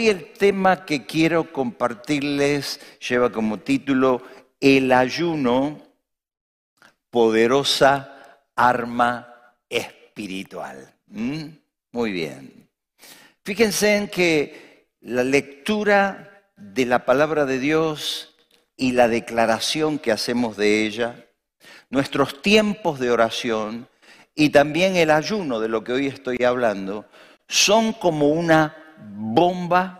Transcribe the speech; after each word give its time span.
Hoy 0.00 0.08
el 0.08 0.32
tema 0.32 0.86
que 0.86 1.04
quiero 1.04 1.52
compartirles 1.52 2.80
lleva 3.06 3.30
como 3.30 3.58
título 3.60 4.22
El 4.58 4.92
ayuno, 4.92 5.78
poderosa 7.10 8.40
arma 8.56 9.54
espiritual. 9.68 10.94
¿Mm? 11.08 11.48
Muy 11.92 12.12
bien. 12.12 12.66
Fíjense 13.44 13.94
en 13.96 14.08
que 14.08 14.86
la 15.02 15.22
lectura 15.22 16.46
de 16.56 16.86
la 16.86 17.04
palabra 17.04 17.44
de 17.44 17.58
Dios 17.58 18.34
y 18.78 18.92
la 18.92 19.06
declaración 19.06 19.98
que 19.98 20.12
hacemos 20.12 20.56
de 20.56 20.86
ella, 20.86 21.26
nuestros 21.90 22.40
tiempos 22.40 23.00
de 23.00 23.10
oración 23.10 23.86
y 24.34 24.48
también 24.48 24.96
el 24.96 25.10
ayuno 25.10 25.60
de 25.60 25.68
lo 25.68 25.84
que 25.84 25.92
hoy 25.92 26.06
estoy 26.06 26.42
hablando, 26.42 27.04
son 27.46 27.92
como 27.92 28.28
una 28.28 28.78
bomba 29.02 29.99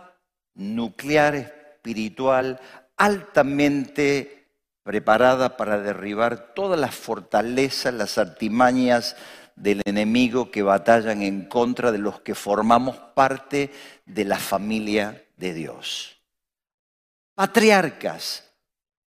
nuclear 0.61 1.35
espiritual 1.35 2.59
altamente 2.97 4.47
preparada 4.83 5.57
para 5.57 5.79
derribar 5.79 6.53
todas 6.53 6.79
las 6.79 6.95
fortalezas, 6.95 7.93
las 7.93 8.17
artimañas 8.17 9.15
del 9.55 9.81
enemigo 9.85 10.51
que 10.51 10.63
batallan 10.63 11.21
en 11.21 11.45
contra 11.45 11.91
de 11.91 11.97
los 11.97 12.21
que 12.21 12.35
formamos 12.35 12.97
parte 13.15 13.71
de 14.05 14.25
la 14.25 14.37
familia 14.37 15.23
de 15.37 15.53
Dios. 15.53 16.17
Patriarcas, 17.35 18.43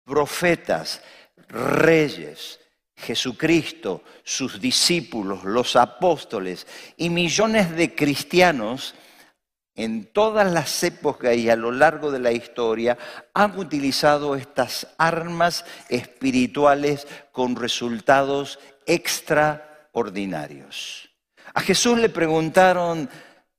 profetas, 0.04 1.02
reyes, 1.48 2.60
Jesucristo, 2.96 4.04
sus 4.24 4.60
discípulos, 4.60 5.44
los 5.44 5.76
apóstoles 5.76 6.66
y 6.98 7.10
millones 7.10 7.76
de 7.76 7.94
cristianos 7.94 8.96
en 9.78 10.04
todas 10.06 10.52
las 10.52 10.84
épocas 10.84 11.38
y 11.38 11.50
a 11.50 11.56
lo 11.56 11.72
largo 11.72 12.12
de 12.12 12.20
la 12.20 12.34
historia 12.34 12.98
han 13.34 13.58
utilizado 13.58 14.36
estas 14.36 14.88
armas 14.98 15.64
espirituales 15.88 17.08
con 17.32 17.56
resultados 17.56 18.60
extraordinarios. 18.88 21.10
A 21.54 21.62
Jesús 21.62 22.00
le 22.00 22.10
preguntaron 22.10 23.08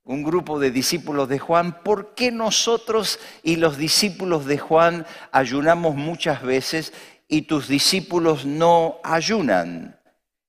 un 0.03 0.23
grupo 0.23 0.59
de 0.59 0.71
discípulos 0.71 1.29
de 1.29 1.39
Juan, 1.39 1.81
¿por 1.83 2.15
qué 2.15 2.31
nosotros 2.31 3.17
y 3.41 3.55
los 3.55 3.77
discípulos 3.77 4.45
de 4.45 4.57
Juan 4.57 5.05
ayunamos 5.31 5.95
muchas 5.95 6.41
veces 6.41 6.91
y 7.29 7.43
tus 7.43 7.69
discípulos 7.69 8.45
no 8.45 8.99
ayunan? 9.03 9.97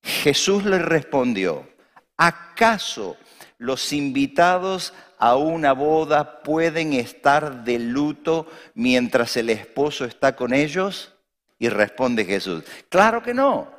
Jesús 0.02 0.64
le 0.64 0.78
respondió, 0.78 1.68
¿acaso 2.16 3.16
los 3.60 3.92
invitados 3.92 4.94
a 5.18 5.36
una 5.36 5.72
boda 5.72 6.42
pueden 6.42 6.94
estar 6.94 7.62
de 7.62 7.78
luto 7.78 8.46
mientras 8.72 9.36
el 9.36 9.50
esposo 9.50 10.06
está 10.06 10.34
con 10.34 10.54
ellos? 10.54 11.12
Y 11.58 11.68
responde 11.68 12.24
Jesús, 12.24 12.64
claro 12.88 13.22
que 13.22 13.34
no, 13.34 13.70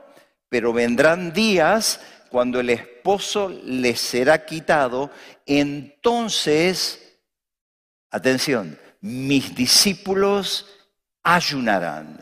pero 0.49 0.71
vendrán 0.71 1.33
días 1.33 1.99
cuando 2.29 2.59
el 2.59 2.69
esposo 2.69 3.49
les 3.49 3.99
será 3.99 4.45
quitado, 4.45 5.09
entonces, 5.47 7.17
atención, 8.11 8.77
mis 9.01 9.55
discípulos 9.55 10.67
ayunarán. 11.23 12.19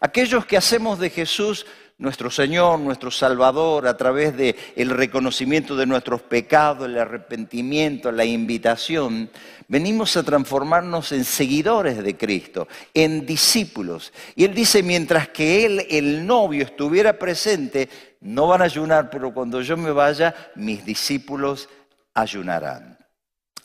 Aquellos 0.00 0.46
que 0.46 0.56
hacemos 0.56 0.98
de 0.98 1.10
Jesús 1.10 1.66
nuestro 1.98 2.30
Señor, 2.30 2.78
nuestro 2.78 3.10
Salvador, 3.10 3.86
a 3.86 3.96
través 3.96 4.36
del 4.36 4.54
el 4.76 4.90
reconocimiento 4.90 5.76
de 5.76 5.86
nuestros 5.86 6.20
pecados, 6.22 6.86
el 6.86 6.98
arrepentimiento, 6.98 8.12
la 8.12 8.24
invitación, 8.24 9.30
venimos 9.66 10.16
a 10.16 10.22
transformarnos 10.22 11.12
en 11.12 11.24
seguidores 11.24 12.02
de 12.02 12.16
Cristo, 12.16 12.68
en 12.92 13.24
discípulos. 13.24 14.12
Y 14.34 14.44
Él 14.44 14.54
dice, 14.54 14.82
mientras 14.82 15.28
que 15.28 15.64
Él, 15.64 15.86
el 15.88 16.26
novio, 16.26 16.64
estuviera 16.64 17.18
presente, 17.18 17.88
no 18.20 18.46
van 18.46 18.60
a 18.60 18.66
ayunar, 18.66 19.08
pero 19.08 19.32
cuando 19.32 19.62
yo 19.62 19.76
me 19.78 19.90
vaya, 19.90 20.34
mis 20.54 20.84
discípulos 20.84 21.68
ayunarán. 22.12 22.98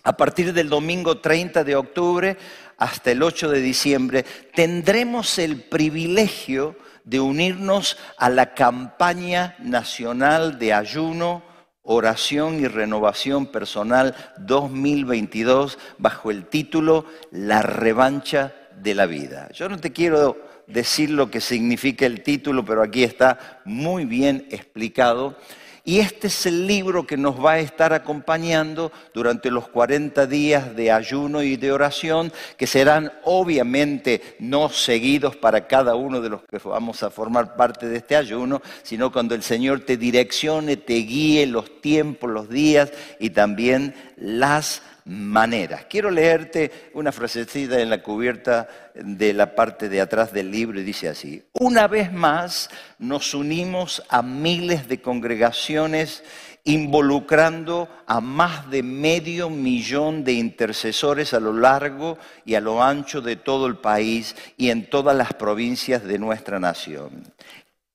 A 0.03 0.15
partir 0.15 0.53
del 0.53 0.69
domingo 0.69 1.19
30 1.19 1.63
de 1.63 1.75
octubre 1.75 2.37
hasta 2.77 3.11
el 3.11 3.21
8 3.21 3.49
de 3.49 3.59
diciembre, 3.59 4.25
tendremos 4.55 5.37
el 5.37 5.61
privilegio 5.63 6.75
de 7.03 7.19
unirnos 7.19 7.97
a 8.17 8.29
la 8.29 8.53
campaña 8.53 9.55
nacional 9.59 10.59
de 10.59 10.73
ayuno, 10.73 11.43
oración 11.83 12.59
y 12.59 12.67
renovación 12.67 13.47
personal 13.47 14.15
2022 14.37 15.79
bajo 15.97 16.31
el 16.31 16.45
título 16.45 17.05
La 17.31 17.61
revancha 17.61 18.53
de 18.77 18.95
la 18.95 19.05
vida. 19.05 19.49
Yo 19.53 19.69
no 19.69 19.79
te 19.79 19.91
quiero 19.91 20.37
decir 20.67 21.09
lo 21.09 21.29
que 21.29 21.41
significa 21.41 22.05
el 22.05 22.23
título, 22.23 22.63
pero 22.65 22.81
aquí 22.81 23.03
está 23.03 23.61
muy 23.65 24.05
bien 24.05 24.47
explicado. 24.51 25.37
Y 25.83 25.99
este 25.99 26.27
es 26.27 26.45
el 26.45 26.67
libro 26.67 27.07
que 27.07 27.17
nos 27.17 27.43
va 27.43 27.53
a 27.53 27.59
estar 27.59 27.91
acompañando 27.91 28.91
durante 29.15 29.49
los 29.49 29.67
40 29.67 30.27
días 30.27 30.75
de 30.75 30.91
ayuno 30.91 31.41
y 31.41 31.57
de 31.57 31.71
oración, 31.71 32.31
que 32.55 32.67
serán 32.67 33.11
obviamente 33.23 34.35
no 34.39 34.69
seguidos 34.69 35.35
para 35.35 35.65
cada 35.65 35.95
uno 35.95 36.21
de 36.21 36.29
los 36.29 36.43
que 36.43 36.59
vamos 36.59 37.01
a 37.01 37.09
formar 37.09 37.55
parte 37.55 37.87
de 37.87 37.97
este 37.97 38.15
ayuno, 38.15 38.61
sino 38.83 39.11
cuando 39.11 39.33
el 39.33 39.41
Señor 39.41 39.79
te 39.79 39.97
direccione, 39.97 40.77
te 40.77 40.93
guíe 40.93 41.47
los 41.47 41.81
tiempos, 41.81 42.29
los 42.29 42.47
días 42.47 42.91
y 43.19 43.31
también 43.31 43.95
las 44.17 44.83
maneras. 45.11 45.85
Quiero 45.89 46.09
leerte 46.09 46.89
una 46.93 47.11
frasecita 47.11 47.79
en 47.81 47.89
la 47.89 48.01
cubierta 48.01 48.67
de 48.95 49.33
la 49.33 49.55
parte 49.55 49.89
de 49.89 49.99
atrás 49.99 50.31
del 50.31 50.49
libro 50.49 50.79
y 50.79 50.83
dice 50.83 51.09
así, 51.09 51.43
una 51.53 51.87
vez 51.87 52.13
más 52.13 52.69
nos 52.97 53.33
unimos 53.33 54.03
a 54.07 54.21
miles 54.21 54.87
de 54.87 55.01
congregaciones 55.01 56.23
involucrando 56.63 57.89
a 58.05 58.21
más 58.21 58.69
de 58.69 58.83
medio 58.83 59.49
millón 59.49 60.23
de 60.23 60.33
intercesores 60.33 61.33
a 61.33 61.39
lo 61.39 61.53
largo 61.53 62.17
y 62.45 62.55
a 62.55 62.61
lo 62.61 62.83
ancho 62.83 63.21
de 63.21 63.35
todo 63.35 63.65
el 63.65 63.77
país 63.77 64.35
y 64.57 64.69
en 64.69 64.89
todas 64.89 65.15
las 65.15 65.33
provincias 65.33 66.03
de 66.03 66.19
nuestra 66.19 66.59
nación. 66.59 67.23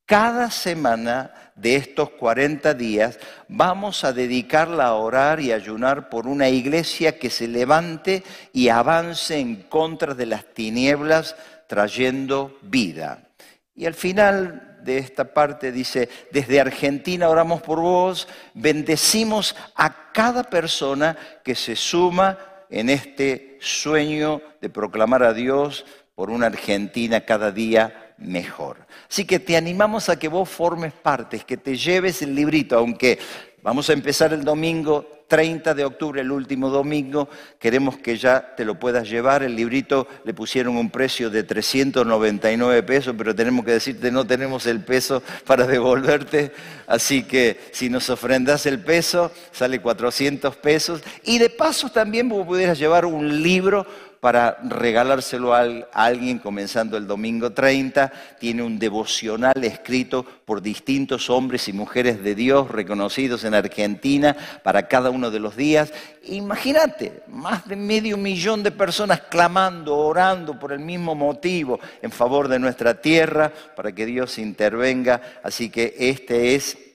Cada 0.06 0.52
semana 0.52 1.34
de 1.56 1.74
estos 1.74 2.10
40 2.10 2.74
días 2.74 3.18
vamos 3.48 4.04
a 4.04 4.12
dedicarla 4.12 4.86
a 4.86 4.94
orar 4.94 5.40
y 5.40 5.50
ayunar 5.50 6.08
por 6.08 6.28
una 6.28 6.48
iglesia 6.48 7.18
que 7.18 7.28
se 7.28 7.48
levante 7.48 8.22
y 8.52 8.68
avance 8.68 9.36
en 9.36 9.62
contra 9.62 10.14
de 10.14 10.26
las 10.26 10.44
tinieblas 10.54 11.34
trayendo 11.66 12.56
vida. 12.62 13.30
Y 13.74 13.86
al 13.86 13.94
final 13.94 14.78
de 14.84 14.98
esta 14.98 15.34
parte 15.34 15.72
dice, 15.72 16.08
desde 16.30 16.60
Argentina 16.60 17.28
oramos 17.28 17.60
por 17.62 17.80
vos, 17.80 18.28
bendecimos 18.54 19.56
a 19.74 20.12
cada 20.12 20.44
persona 20.44 21.16
que 21.42 21.56
se 21.56 21.74
suma 21.74 22.38
en 22.70 22.90
este 22.90 23.58
sueño 23.60 24.40
de 24.60 24.70
proclamar 24.70 25.24
a 25.24 25.32
Dios 25.32 25.84
por 26.14 26.30
una 26.30 26.46
Argentina 26.46 27.22
cada 27.22 27.50
día 27.50 28.05
mejor. 28.18 28.78
Así 29.08 29.24
que 29.24 29.38
te 29.38 29.56
animamos 29.56 30.08
a 30.08 30.18
que 30.18 30.28
vos 30.28 30.48
formes 30.48 30.92
parte, 30.92 31.40
que 31.40 31.56
te 31.56 31.76
lleves 31.76 32.22
el 32.22 32.34
librito, 32.34 32.78
aunque 32.78 33.18
vamos 33.62 33.88
a 33.90 33.92
empezar 33.92 34.32
el 34.32 34.44
domingo 34.44 35.16
30 35.28 35.74
de 35.74 35.84
octubre, 35.84 36.20
el 36.20 36.30
último 36.30 36.70
domingo, 36.70 37.28
queremos 37.58 37.96
que 37.98 38.16
ya 38.16 38.54
te 38.54 38.64
lo 38.64 38.78
puedas 38.78 39.08
llevar. 39.08 39.42
El 39.42 39.56
librito 39.56 40.06
le 40.24 40.32
pusieron 40.34 40.76
un 40.76 40.90
precio 40.90 41.30
de 41.30 41.42
399 41.42 42.82
pesos, 42.84 43.14
pero 43.18 43.34
tenemos 43.34 43.64
que 43.64 43.72
decirte, 43.72 44.12
no 44.12 44.26
tenemos 44.26 44.66
el 44.66 44.84
peso 44.84 45.22
para 45.44 45.66
devolverte. 45.66 46.52
Así 46.86 47.24
que 47.24 47.58
si 47.72 47.90
nos 47.90 48.08
ofrendas 48.08 48.66
el 48.66 48.80
peso, 48.80 49.32
sale 49.50 49.80
400 49.80 50.56
pesos. 50.56 51.02
Y 51.24 51.38
de 51.38 51.50
paso 51.50 51.90
también 51.90 52.28
vos 52.28 52.46
pudieras 52.46 52.78
llevar 52.78 53.04
un 53.04 53.42
libro 53.42 53.86
para 54.20 54.58
regalárselo 54.62 55.54
a 55.54 55.66
alguien 55.92 56.38
comenzando 56.38 56.96
el 56.96 57.06
domingo 57.06 57.50
30. 57.50 58.12
Tiene 58.38 58.62
un 58.62 58.78
devocional 58.78 59.62
escrito 59.62 60.24
por 60.44 60.62
distintos 60.62 61.30
hombres 61.30 61.68
y 61.68 61.72
mujeres 61.72 62.22
de 62.22 62.34
Dios 62.34 62.70
reconocidos 62.70 63.44
en 63.44 63.54
Argentina 63.54 64.36
para 64.62 64.88
cada 64.88 65.10
uno 65.10 65.30
de 65.30 65.40
los 65.40 65.56
días. 65.56 65.92
Imagínate, 66.24 67.22
más 67.28 67.66
de 67.68 67.76
medio 67.76 68.16
millón 68.16 68.62
de 68.62 68.70
personas 68.70 69.22
clamando, 69.28 69.96
orando 69.96 70.58
por 70.58 70.72
el 70.72 70.80
mismo 70.80 71.14
motivo 71.14 71.78
en 72.02 72.10
favor 72.10 72.48
de 72.48 72.58
nuestra 72.58 73.00
tierra, 73.00 73.52
para 73.74 73.92
que 73.92 74.06
Dios 74.06 74.38
intervenga. 74.38 75.20
Así 75.42 75.70
que 75.70 75.94
este 75.98 76.54
es 76.54 76.85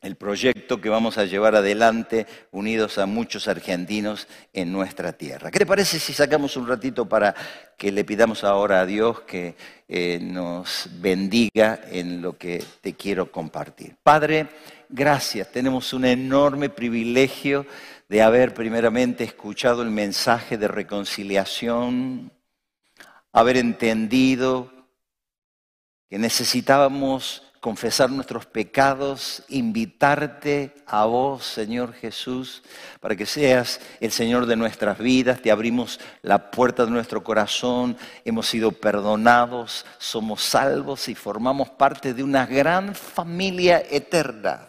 el 0.00 0.16
proyecto 0.16 0.80
que 0.80 0.88
vamos 0.88 1.18
a 1.18 1.24
llevar 1.24 1.54
adelante 1.54 2.26
unidos 2.50 2.98
a 2.98 3.06
muchos 3.06 3.48
argentinos 3.48 4.28
en 4.52 4.72
nuestra 4.72 5.12
tierra. 5.12 5.50
¿Qué 5.50 5.58
te 5.58 5.66
parece 5.66 5.98
si 5.98 6.12
sacamos 6.12 6.56
un 6.56 6.68
ratito 6.68 7.08
para 7.08 7.34
que 7.76 7.92
le 7.92 8.04
pidamos 8.04 8.44
ahora 8.44 8.80
a 8.80 8.86
Dios 8.86 9.20
que 9.22 9.56
eh, 9.88 10.18
nos 10.20 10.88
bendiga 11.00 11.80
en 11.90 12.22
lo 12.22 12.36
que 12.36 12.62
te 12.80 12.94
quiero 12.94 13.30
compartir? 13.30 13.96
Padre, 14.02 14.48
gracias. 14.88 15.50
Tenemos 15.50 15.92
un 15.92 16.04
enorme 16.04 16.68
privilegio 16.68 17.66
de 18.08 18.22
haber 18.22 18.54
primeramente 18.54 19.24
escuchado 19.24 19.82
el 19.82 19.90
mensaje 19.90 20.58
de 20.58 20.68
reconciliación, 20.68 22.30
haber 23.32 23.56
entendido 23.56 24.72
que 26.08 26.18
necesitábamos 26.18 27.45
confesar 27.66 28.10
nuestros 28.10 28.46
pecados, 28.46 29.42
invitarte 29.48 30.72
a 30.86 31.04
vos, 31.04 31.44
Señor 31.44 31.94
Jesús, 31.94 32.62
para 33.00 33.16
que 33.16 33.26
seas 33.26 33.80
el 33.98 34.12
Señor 34.12 34.46
de 34.46 34.54
nuestras 34.54 35.00
vidas. 35.00 35.42
Te 35.42 35.50
abrimos 35.50 35.98
la 36.22 36.52
puerta 36.52 36.84
de 36.84 36.92
nuestro 36.92 37.24
corazón, 37.24 37.96
hemos 38.24 38.46
sido 38.46 38.70
perdonados, 38.70 39.84
somos 39.98 40.44
salvos 40.44 41.08
y 41.08 41.16
formamos 41.16 41.68
parte 41.70 42.14
de 42.14 42.22
una 42.22 42.46
gran 42.46 42.94
familia 42.94 43.82
eterna 43.90 44.68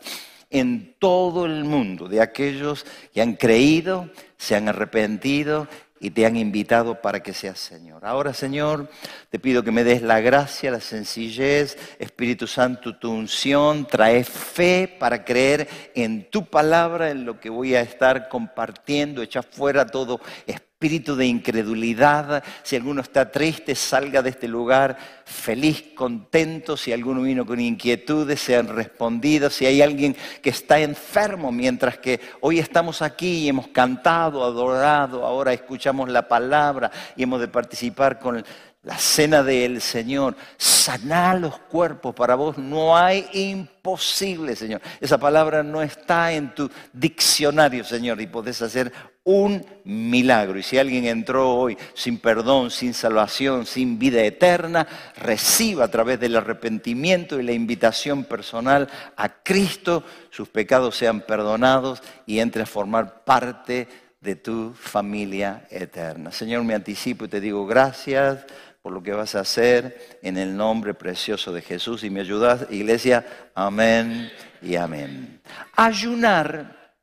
en 0.49 0.95
todo 0.97 1.45
el 1.45 1.65
mundo, 1.65 2.07
de 2.07 2.19
aquellos 2.19 2.83
que 3.13 3.21
han 3.21 3.35
creído, 3.35 4.09
se 4.37 4.55
han 4.55 4.69
arrepentido 4.69 5.67
y 5.99 6.11
te 6.11 6.25
han 6.25 6.35
invitado 6.37 7.01
para 7.01 7.21
que 7.21 7.33
seas 7.33 7.59
Señor. 7.59 8.05
Ahora, 8.05 8.33
Señor, 8.33 8.89
te 9.29 9.39
pido 9.39 9.63
que 9.63 9.71
me 9.71 9.83
des 9.83 10.01
la 10.01 10.19
gracia, 10.19 10.71
la 10.71 10.81
sencillez, 10.81 11.77
Espíritu 11.99 12.47
Santo, 12.47 12.97
tu 12.97 13.11
unción, 13.11 13.87
trae 13.87 14.23
fe 14.23 14.95
para 14.99 15.25
creer 15.25 15.67
en 15.95 16.29
tu 16.29 16.45
palabra, 16.45 17.09
en 17.09 17.25
lo 17.25 17.39
que 17.39 17.49
voy 17.49 17.75
a 17.75 17.81
estar 17.81 18.29
compartiendo, 18.29 19.21
echa 19.21 19.41
fuera 19.41 19.87
todo 19.87 20.19
espíritu 20.45 20.66
de 20.79 21.25
incredulidad. 21.25 22.43
Si 22.61 22.75
alguno 22.75 23.01
está 23.01 23.31
triste, 23.31 23.73
salga 23.73 24.21
de 24.21 24.29
este 24.29 24.47
lugar 24.47 24.95
feliz, 25.25 25.83
contento. 25.95 26.77
Si 26.77 26.91
alguno 26.91 27.23
vino 27.23 27.47
con 27.47 27.59
inquietudes, 27.59 28.39
sean 28.39 28.67
respondidas. 28.67 29.53
Si 29.53 29.65
hay 29.65 29.81
alguien 29.81 30.15
que 30.39 30.51
está 30.51 30.79
enfermo, 30.79 31.51
mientras 31.51 31.97
que 31.97 32.19
hoy 32.41 32.59
estamos 32.59 33.01
aquí 33.01 33.39
y 33.39 33.49
hemos 33.49 33.69
cantado, 33.69 34.43
adorado, 34.43 35.25
ahora 35.25 35.51
escuchamos 35.51 36.09
la 36.09 36.27
palabra 36.27 36.91
y 37.15 37.23
hemos 37.23 37.39
de 37.39 37.47
participar 37.47 38.19
con 38.19 38.45
la 38.87 38.97
cena 38.97 39.43
del 39.43 39.81
Señor, 39.81 40.37
sanar 40.55 41.41
los 41.41 41.59
cuerpos 41.59 42.15
para 42.15 42.35
vos 42.35 42.57
no 42.57 42.97
hay 42.97 43.27
imposible, 43.33 44.55
Señor. 44.55 44.79
Esa 45.01 45.17
palabra 45.17 45.61
no 45.61 45.81
está 45.81 46.31
en 46.31 46.55
tu 46.55 46.71
diccionario, 46.93 47.83
Señor, 47.83 48.21
y 48.21 48.27
podés 48.27 48.61
hacer 48.61 48.93
un 49.25 49.65
milagro. 49.83 50.57
Y 50.57 50.63
si 50.63 50.77
alguien 50.77 51.05
entró 51.05 51.53
hoy 51.53 51.77
sin 51.95 52.17
perdón, 52.17 52.71
sin 52.71 52.93
salvación, 52.93 53.65
sin 53.65 53.99
vida 53.99 54.23
eterna, 54.23 54.87
reciba 55.17 55.83
a 55.83 55.91
través 55.91 56.17
del 56.21 56.37
arrepentimiento 56.37 57.41
y 57.41 57.43
la 57.43 57.51
invitación 57.51 58.23
personal 58.23 58.87
a 59.17 59.27
Cristo, 59.43 60.05
sus 60.29 60.47
pecados 60.47 60.95
sean 60.95 61.19
perdonados 61.19 62.01
y 62.25 62.39
entre 62.39 62.63
a 62.63 62.65
formar 62.65 63.25
parte 63.25 63.89
de 64.21 64.35
tu 64.35 64.73
familia 64.73 65.67
eterna. 65.69 66.31
Señor, 66.31 66.63
me 66.63 66.73
anticipo 66.73 67.25
y 67.25 67.27
te 67.27 67.41
digo 67.41 67.65
gracias 67.67 68.45
por 68.87 68.93
lo 68.93 69.03
que 69.03 69.11
vas 69.11 69.35
a 69.35 69.41
hacer 69.41 70.17
en 70.21 70.37
el 70.37 70.55
nombre 70.55 70.93
precioso 70.93 71.51
de 71.51 71.61
Jesús. 71.61 72.05
Y 72.05 72.09
me 72.09 72.21
ayudas, 72.21 72.67
iglesia, 72.69 73.49
amén 73.53 74.31
y 74.61 74.77
amén. 74.77 75.41
Ayunar 75.75 76.93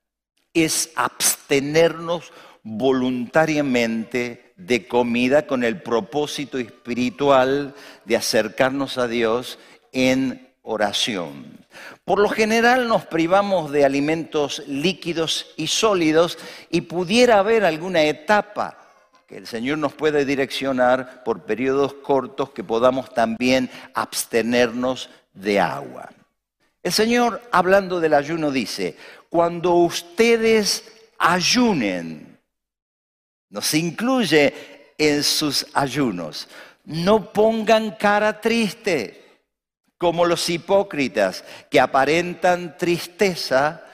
es 0.55 0.93
abstenernos 0.97 2.33
voluntariamente 2.63 4.55
de 4.57 4.89
comida 4.89 5.47
con 5.47 5.63
el 5.63 5.83
propósito 5.83 6.57
espiritual 6.57 7.75
de 8.07 8.17
acercarnos 8.17 8.97
a 8.97 9.07
Dios 9.07 9.59
en 9.93 10.55
oración. 10.63 11.67
Por 12.07 12.19
lo 12.19 12.31
general 12.31 12.89
nos 12.89 13.05
privamos 13.05 13.71
de 13.71 13.85
alimentos 13.85 14.63
líquidos 14.67 15.53
y 15.59 15.67
sólidos 15.67 16.39
y 16.71 16.81
pudiera 16.81 17.41
haber 17.41 17.63
alguna 17.63 18.05
etapa 18.05 18.84
que 19.27 19.37
el 19.37 19.47
Señor 19.47 19.79
nos 19.79 19.93
puede 19.95 20.25
direccionar 20.25 21.25
por 21.25 21.43
periodos 21.43 21.95
cortos 21.95 22.51
que 22.51 22.65
podamos 22.65 23.13
también 23.13 23.71
abstenernos 23.95 25.11
de 25.33 25.61
agua. 25.61 26.11
El 26.83 26.93
Señor, 26.93 27.41
hablando 27.51 28.01
del 28.01 28.15
ayuno, 28.15 28.51
dice, 28.51 28.97
cuando 29.31 29.75
ustedes 29.75 30.85
ayunen, 31.19 32.39
nos 33.49 33.73
incluye 33.73 34.53
en 34.99 35.23
sus 35.23 35.67
ayunos, 35.73 36.49
no 36.85 37.33
pongan 37.33 37.93
cara 37.93 38.41
triste 38.41 39.25
como 39.97 40.27
los 40.27 40.51
hipócritas 40.51 41.45
que 41.71 41.81
aparentan 41.81 42.77
tristeza 42.77 43.85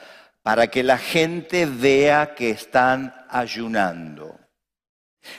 para 0.43 0.67
que 0.67 0.83
la 0.83 0.97
gente 0.97 1.65
vea 1.65 2.35
que 2.35 2.49
están 2.49 3.15
ayunando. 3.29 4.40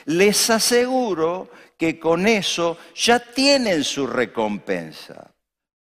Les 0.05 0.49
aseguro 0.49 1.49
que 1.77 1.99
con 1.99 2.27
eso 2.27 2.77
ya 2.95 3.19
tienen 3.19 3.83
su 3.83 4.07
recompensa. 4.07 5.33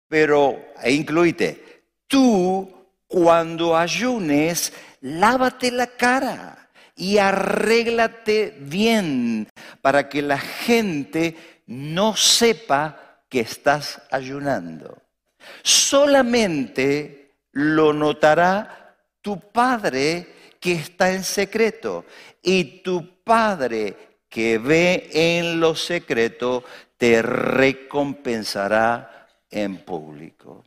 Pero, 0.07 0.73
e 0.81 0.91
incluite, 0.91 1.83
tú 2.07 2.71
cuando 3.07 3.75
ayunes, 3.75 4.71
lávate 5.01 5.71
la 5.71 5.87
cara 5.87 6.69
y 6.95 7.17
arréglate 7.17 8.55
bien 8.59 9.47
para 9.81 10.09
que 10.09 10.21
la 10.21 10.37
gente 10.37 11.61
no 11.67 12.15
sepa 12.15 13.23
que 13.29 13.41
estás 13.41 14.01
ayunando. 14.11 15.01
Solamente 15.63 17.35
lo 17.51 17.93
notará 17.93 18.95
tu 19.21 19.39
Padre 19.39 20.38
que 20.59 20.73
está 20.73 21.11
en 21.11 21.23
secreto 21.23 22.05
y 22.41 22.81
tu 22.81 23.23
Padre 23.23 23.95
que 24.29 24.57
ve 24.57 25.09
en 25.11 25.59
lo 25.59 25.75
secreto 25.75 26.63
te 26.97 27.21
recompensará 27.21 29.27
en 29.49 29.77
público. 29.77 30.63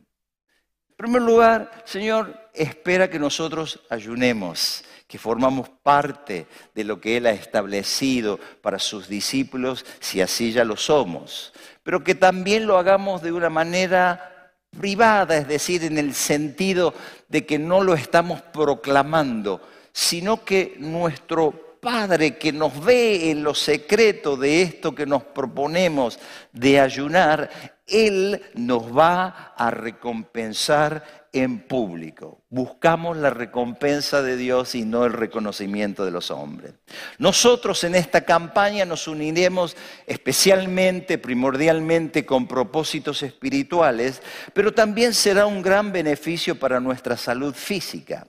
En 0.89 0.97
primer 0.97 1.21
lugar, 1.21 1.83
Señor, 1.85 2.49
espera 2.53 3.09
que 3.09 3.19
nosotros 3.19 3.81
ayunemos, 3.89 4.83
que 5.07 5.17
formamos 5.17 5.69
parte 5.69 6.47
de 6.73 6.83
lo 6.83 7.01
que 7.01 7.17
Él 7.17 7.25
ha 7.25 7.31
establecido 7.31 8.39
para 8.61 8.79
sus 8.79 9.07
discípulos, 9.07 9.85
si 9.99 10.21
así 10.21 10.51
ya 10.51 10.63
lo 10.63 10.77
somos, 10.77 11.53
pero 11.83 12.03
que 12.03 12.15
también 12.15 12.65
lo 12.65 12.77
hagamos 12.77 13.21
de 13.21 13.31
una 13.31 13.49
manera 13.49 14.53
privada, 14.79 15.37
es 15.37 15.47
decir, 15.47 15.83
en 15.83 15.97
el 15.97 16.13
sentido 16.13 16.93
de 17.27 17.45
que 17.45 17.59
no 17.59 17.83
lo 17.83 17.93
estamos 17.93 18.41
proclamando, 18.41 19.61
sino 19.93 20.43
que 20.43 20.75
nuestro 20.79 21.77
Padre 21.83 22.37
que 22.37 22.53
nos 22.53 22.83
ve 22.83 23.29
en 23.29 23.43
lo 23.43 23.53
secreto 23.53 24.37
de 24.37 24.61
esto 24.61 24.95
que 24.95 25.05
nos 25.05 25.21
proponemos 25.23 26.17
de 26.53 26.79
ayunar, 26.79 27.49
Él 27.85 28.41
nos 28.53 28.97
va 28.97 29.53
a 29.57 29.69
recompensar 29.69 31.03
en 31.33 31.59
público. 31.59 32.41
Buscamos 32.49 33.17
la 33.17 33.31
recompensa 33.31 34.21
de 34.21 34.37
Dios 34.37 34.75
y 34.75 34.85
no 34.85 35.03
el 35.05 35.11
reconocimiento 35.11 36.05
de 36.05 36.11
los 36.11 36.31
hombres. 36.31 36.75
Nosotros 37.17 37.83
en 37.83 37.95
esta 37.95 38.21
campaña 38.21 38.85
nos 38.85 39.07
uniremos 39.09 39.75
especialmente, 40.07 41.17
primordialmente, 41.17 42.25
con 42.25 42.47
propósitos 42.47 43.23
espirituales, 43.23 44.21
pero 44.53 44.73
también 44.73 45.13
será 45.13 45.47
un 45.47 45.61
gran 45.61 45.91
beneficio 45.91 46.57
para 46.57 46.79
nuestra 46.79 47.17
salud 47.17 47.53
física. 47.53 48.27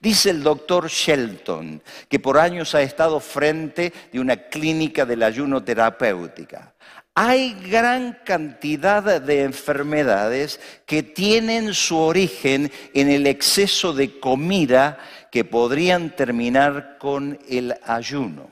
Dice 0.00 0.30
el 0.30 0.42
doctor 0.42 0.88
Shelton, 0.88 1.82
que 2.08 2.18
por 2.18 2.38
años 2.38 2.74
ha 2.74 2.82
estado 2.82 3.20
frente 3.20 3.92
de 4.12 4.20
una 4.20 4.36
clínica 4.36 5.04
del 5.04 5.22
ayuno 5.22 5.62
terapéutica. 5.62 6.74
Hay 7.14 7.54
gran 7.68 8.18
cantidad 8.24 9.20
de 9.20 9.42
enfermedades 9.42 10.60
que 10.86 11.02
tienen 11.02 11.74
su 11.74 11.98
origen 11.98 12.70
en 12.94 13.10
el 13.10 13.26
exceso 13.26 13.92
de 13.92 14.20
comida 14.20 14.98
que 15.32 15.44
podrían 15.44 16.14
terminar 16.14 16.96
con 16.98 17.38
el 17.48 17.74
ayuno. 17.84 18.50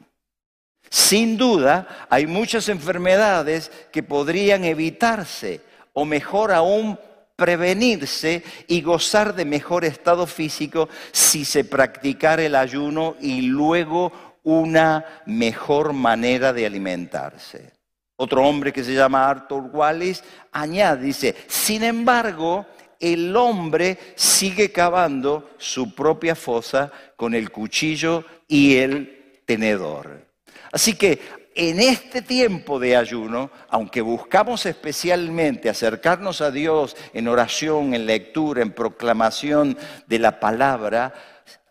Sin 0.91 1.37
duda, 1.37 2.07
hay 2.11 2.27
muchas 2.27 2.69
enfermedades 2.69 3.71
que 3.93 4.03
podrían 4.03 4.65
evitarse 4.65 5.61
o 5.93 6.05
mejor 6.05 6.53
aún 6.53 6.99
prevenirse 7.37 8.43
y 8.67 8.81
gozar 8.81 9.35
de 9.35 9.45
mejor 9.45 9.85
estado 9.85 10.27
físico 10.27 10.89
si 11.13 11.45
se 11.45 11.65
practicara 11.65 12.43
el 12.43 12.55
ayuno 12.55 13.17
y 13.21 13.43
luego 13.43 14.13
una 14.43 15.05
mejor 15.27 15.93
manera 15.93 16.53
de 16.53 16.67
alimentarse. 16.67 17.73
Otro 18.17 18.43
hombre 18.47 18.73
que 18.73 18.83
se 18.83 18.95
llama 18.95 19.29
Arthur 19.29 19.69
Wallis 19.73 20.25
añade, 20.53 21.05
dice, 21.05 21.37
sin 21.47 21.83
embargo, 21.83 22.67
el 22.99 23.37
hombre 23.37 23.99
sigue 24.15 24.73
cavando 24.73 25.51
su 25.59 25.95
propia 25.95 26.35
fosa 26.35 26.91
con 27.17 27.35
el 27.35 27.51
cuchillo 27.51 28.25
y 28.49 28.77
el 28.77 29.43
tenedor. 29.45 30.27
Así 30.73 30.95
que 30.95 31.21
en 31.57 31.81
este 31.81 32.21
tiempo 32.21 32.79
de 32.79 32.97
ayuno, 32.97 33.51
aunque 33.71 34.03
buscamos 34.03 34.67
especialmente 34.67 35.71
acercarnos 35.71 36.43
a 36.43 36.51
Dios 36.51 36.95
en 37.15 37.29
oración, 37.29 37.95
en 37.95 38.05
lectura, 38.05 38.61
en 38.61 38.73
proclamación 38.73 39.77
de 40.07 40.19
la 40.19 40.39
palabra, 40.39 41.15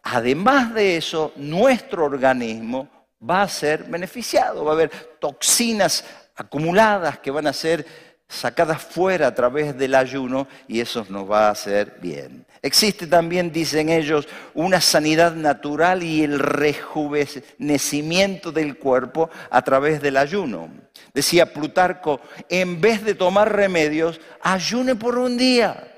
además 0.01 0.73
de 0.73 0.97
eso, 0.97 1.33
nuestro 1.35 2.03
organismo 2.03 2.89
va 3.21 3.43
a 3.43 3.47
ser 3.47 3.83
beneficiado, 3.83 4.65
va 4.65 4.71
a 4.71 4.75
haber 4.75 4.89
toxinas 5.19 6.03
acumuladas 6.35 7.19
que 7.19 7.29
van 7.29 7.45
a 7.45 7.53
ser 7.53 7.85
sacadas 8.27 8.81
fuera 8.81 9.27
a 9.27 9.35
través 9.35 9.77
del 9.77 9.95
ayuno 9.95 10.47
y 10.67 10.79
eso 10.79 11.05
nos 11.09 11.29
va 11.29 11.47
a 11.47 11.51
hacer 11.51 11.97
bien. 12.01 12.45
Existe 12.61 13.05
también, 13.05 13.51
dicen 13.51 13.89
ellos, 13.89 14.27
una 14.55 14.81
sanidad 14.81 15.35
natural 15.35 16.01
y 16.01 16.23
el 16.23 16.39
rejuvenecimiento 16.39 18.51
del 18.51 18.77
cuerpo 18.77 19.29
a 19.51 19.61
través 19.61 20.01
del 20.01 20.17
ayuno. 20.17 20.71
Decía 21.13 21.53
Plutarco, 21.53 22.21
en 22.49 22.81
vez 22.81 23.03
de 23.03 23.13
tomar 23.13 23.55
remedios, 23.55 24.19
ayune 24.41 24.95
por 24.95 25.17
un 25.17 25.37
día. 25.37 25.91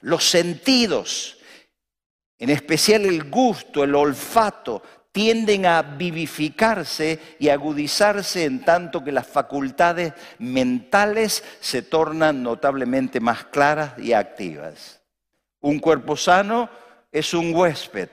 Los 0.00 0.28
sentidos, 0.28 1.38
en 2.38 2.50
especial 2.50 3.04
el 3.04 3.30
gusto, 3.30 3.84
el 3.84 3.94
olfato, 3.94 4.82
tienden 5.18 5.66
a 5.66 5.82
vivificarse 5.82 7.18
y 7.40 7.48
agudizarse 7.48 8.44
en 8.44 8.64
tanto 8.64 9.02
que 9.02 9.10
las 9.10 9.26
facultades 9.26 10.12
mentales 10.38 11.42
se 11.58 11.82
tornan 11.82 12.40
notablemente 12.40 13.18
más 13.18 13.46
claras 13.46 13.98
y 13.98 14.12
activas. 14.12 15.00
Un 15.60 15.80
cuerpo 15.80 16.16
sano 16.16 16.70
es 17.10 17.34
un 17.34 17.52
huésped, 17.52 18.10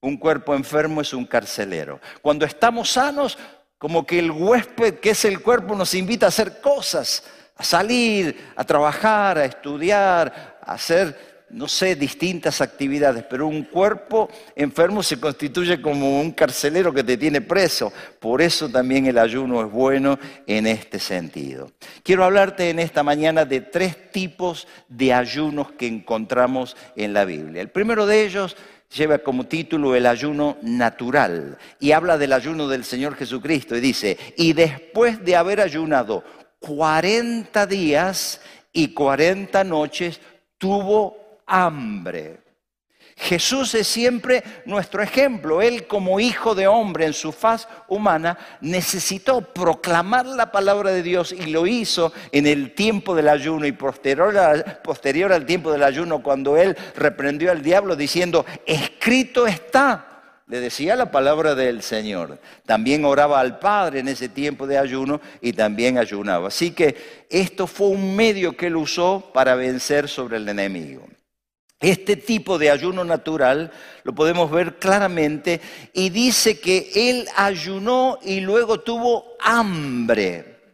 un 0.00 0.16
cuerpo 0.16 0.54
enfermo 0.54 1.00
es 1.00 1.12
un 1.12 1.26
carcelero. 1.26 1.98
Cuando 2.22 2.46
estamos 2.46 2.88
sanos, 2.88 3.36
como 3.76 4.06
que 4.06 4.20
el 4.20 4.30
huésped, 4.30 5.00
que 5.00 5.10
es 5.10 5.24
el 5.24 5.42
cuerpo, 5.42 5.74
nos 5.74 5.92
invita 5.92 6.26
a 6.26 6.28
hacer 6.28 6.60
cosas, 6.60 7.24
a 7.56 7.64
salir, 7.64 8.52
a 8.54 8.62
trabajar, 8.62 9.38
a 9.38 9.44
estudiar, 9.44 10.60
a 10.62 10.74
hacer 10.74 11.33
no 11.54 11.68
sé, 11.68 11.94
distintas 11.94 12.60
actividades, 12.60 13.24
pero 13.30 13.46
un 13.46 13.62
cuerpo 13.62 14.28
enfermo 14.56 15.04
se 15.04 15.20
constituye 15.20 15.80
como 15.80 16.20
un 16.20 16.32
carcelero 16.32 16.92
que 16.92 17.04
te 17.04 17.16
tiene 17.16 17.40
preso. 17.40 17.92
Por 18.18 18.42
eso 18.42 18.68
también 18.68 19.06
el 19.06 19.18
ayuno 19.18 19.64
es 19.64 19.70
bueno 19.70 20.18
en 20.48 20.66
este 20.66 20.98
sentido. 20.98 21.70
Quiero 22.02 22.24
hablarte 22.24 22.70
en 22.70 22.80
esta 22.80 23.04
mañana 23.04 23.44
de 23.44 23.60
tres 23.60 24.10
tipos 24.10 24.66
de 24.88 25.12
ayunos 25.12 25.70
que 25.72 25.86
encontramos 25.86 26.76
en 26.96 27.12
la 27.12 27.24
Biblia. 27.24 27.62
El 27.62 27.70
primero 27.70 28.04
de 28.04 28.24
ellos 28.24 28.56
lleva 28.92 29.18
como 29.18 29.46
título 29.46 29.94
el 29.94 30.06
ayuno 30.06 30.58
natural 30.62 31.56
y 31.78 31.92
habla 31.92 32.18
del 32.18 32.32
ayuno 32.32 32.66
del 32.66 32.84
Señor 32.84 33.14
Jesucristo 33.14 33.76
y 33.76 33.80
dice, 33.80 34.18
y 34.36 34.54
después 34.54 35.24
de 35.24 35.36
haber 35.36 35.60
ayunado 35.60 36.24
40 36.58 37.64
días 37.66 38.40
y 38.72 38.88
40 38.88 39.62
noches, 39.62 40.20
tuvo 40.58 41.23
hambre. 41.46 42.44
Jesús 43.16 43.74
es 43.74 43.86
siempre 43.86 44.42
nuestro 44.66 45.02
ejemplo. 45.02 45.62
Él 45.62 45.86
como 45.86 46.18
hijo 46.18 46.54
de 46.54 46.66
hombre 46.66 47.06
en 47.06 47.12
su 47.12 47.32
faz 47.32 47.68
humana 47.88 48.36
necesitó 48.60 49.40
proclamar 49.40 50.26
la 50.26 50.50
palabra 50.50 50.90
de 50.90 51.02
Dios 51.02 51.32
y 51.32 51.46
lo 51.46 51.66
hizo 51.66 52.12
en 52.32 52.46
el 52.46 52.74
tiempo 52.74 53.14
del 53.14 53.28
ayuno 53.28 53.66
y 53.66 53.72
posterior, 53.72 54.36
al 55.32 55.46
tiempo 55.46 55.70
del 55.70 55.84
ayuno 55.84 56.22
cuando 56.22 56.56
él 56.56 56.76
reprendió 56.96 57.52
al 57.52 57.62
diablo 57.62 57.94
diciendo, 57.94 58.44
escrito 58.66 59.46
está. 59.46 60.10
Le 60.46 60.60
decía 60.60 60.94
la 60.94 61.10
palabra 61.10 61.54
del 61.54 61.82
Señor. 61.82 62.38
También 62.66 63.04
oraba 63.06 63.40
al 63.40 63.58
Padre 63.58 64.00
en 64.00 64.08
ese 64.08 64.28
tiempo 64.28 64.66
de 64.66 64.76
ayuno 64.76 65.20
y 65.40 65.54
también 65.54 65.96
ayunaba. 65.96 66.48
Así 66.48 66.72
que 66.72 67.26
esto 67.30 67.66
fue 67.66 67.88
un 67.88 68.14
medio 68.14 68.54
que 68.54 68.66
él 68.66 68.76
usó 68.76 69.30
para 69.32 69.54
vencer 69.54 70.06
sobre 70.06 70.36
el 70.36 70.46
enemigo. 70.46 71.06
Este 71.80 72.16
tipo 72.16 72.56
de 72.58 72.70
ayuno 72.70 73.04
natural 73.04 73.70
lo 74.04 74.14
podemos 74.14 74.50
ver 74.50 74.78
claramente 74.78 75.60
y 75.92 76.08
dice 76.10 76.58
que 76.58 76.90
él 76.94 77.28
ayunó 77.36 78.18
y 78.22 78.40
luego 78.40 78.80
tuvo 78.80 79.36
hambre. 79.40 80.70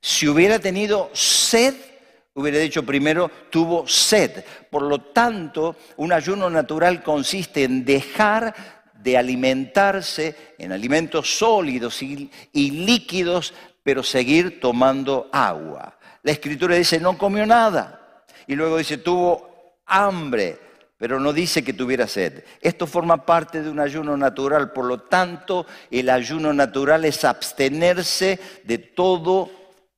Si 0.00 0.28
hubiera 0.28 0.58
tenido 0.58 1.10
sed, 1.12 1.74
hubiera 2.34 2.58
dicho 2.58 2.84
primero, 2.84 3.30
tuvo 3.50 3.88
sed. 3.88 4.44
Por 4.70 4.82
lo 4.82 5.00
tanto, 5.00 5.76
un 5.96 6.12
ayuno 6.12 6.48
natural 6.50 7.02
consiste 7.02 7.64
en 7.64 7.84
dejar 7.84 8.54
de 8.94 9.16
alimentarse 9.16 10.54
en 10.58 10.72
alimentos 10.72 11.36
sólidos 11.38 12.02
y, 12.02 12.30
y 12.52 12.70
líquidos, 12.70 13.54
pero 13.82 14.02
seguir 14.02 14.60
tomando 14.60 15.28
agua. 15.32 15.98
La 16.22 16.32
escritura 16.32 16.76
dice, 16.76 17.00
no 17.00 17.16
comió 17.16 17.46
nada. 17.46 18.24
Y 18.46 18.54
luego 18.54 18.78
dice, 18.78 18.98
tuvo 18.98 19.55
hambre, 19.86 20.58
pero 20.98 21.20
no 21.20 21.32
dice 21.32 21.64
que 21.64 21.72
tuviera 21.72 22.06
sed. 22.06 22.44
Esto 22.60 22.86
forma 22.86 23.24
parte 23.24 23.62
de 23.62 23.70
un 23.70 23.80
ayuno 23.80 24.16
natural, 24.16 24.72
por 24.72 24.84
lo 24.84 25.00
tanto 25.00 25.66
el 25.90 26.10
ayuno 26.10 26.52
natural 26.52 27.04
es 27.04 27.24
abstenerse 27.24 28.38
de 28.64 28.78
todo 28.78 29.50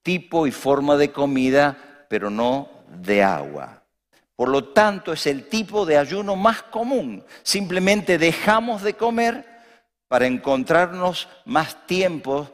tipo 0.02 0.47
y 0.47 0.50
forma 0.50 0.97
de 0.97 1.11
comida, 1.11 2.07
pero 2.09 2.30
no 2.30 2.68
de 2.88 3.23
agua. 3.23 3.83
Por 4.35 4.49
lo 4.49 4.66
tanto 4.66 5.12
es 5.12 5.26
el 5.26 5.49
tipo 5.49 5.85
de 5.85 5.99
ayuno 5.99 6.37
más 6.37 6.62
común. 6.62 7.25
Simplemente 7.42 8.18
dejamos 8.18 8.83
de 8.83 8.95
comer 8.95 9.45
para 10.07 10.26
encontrarnos 10.26 11.28
más 11.45 11.87
tiempo 11.87 12.49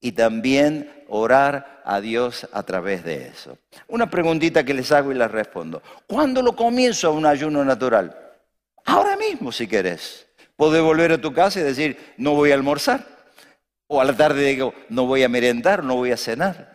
y 0.00 0.12
también 0.12 0.99
orar 1.10 1.82
a 1.84 2.00
Dios 2.00 2.48
a 2.52 2.62
través 2.62 3.04
de 3.04 3.28
eso. 3.28 3.58
Una 3.88 4.08
preguntita 4.08 4.64
que 4.64 4.72
les 4.72 4.90
hago 4.92 5.12
y 5.12 5.14
les 5.14 5.30
respondo. 5.30 5.82
¿Cuándo 6.06 6.40
lo 6.40 6.54
comienzo 6.54 7.12
un 7.12 7.26
ayuno 7.26 7.64
natural? 7.64 8.16
Ahora 8.84 9.16
mismo, 9.16 9.52
si 9.52 9.66
querés. 9.66 10.26
Podés 10.56 10.82
volver 10.82 11.12
a 11.12 11.20
tu 11.20 11.32
casa 11.32 11.60
y 11.60 11.64
decir, 11.64 12.14
no 12.16 12.34
voy 12.34 12.52
a 12.52 12.54
almorzar. 12.54 13.04
O 13.88 14.00
a 14.00 14.04
la 14.04 14.16
tarde 14.16 14.44
digo, 14.44 14.72
no 14.88 15.06
voy 15.06 15.24
a 15.24 15.28
merendar, 15.28 15.82
no 15.82 15.96
voy 15.96 16.12
a 16.12 16.16
cenar. 16.16 16.69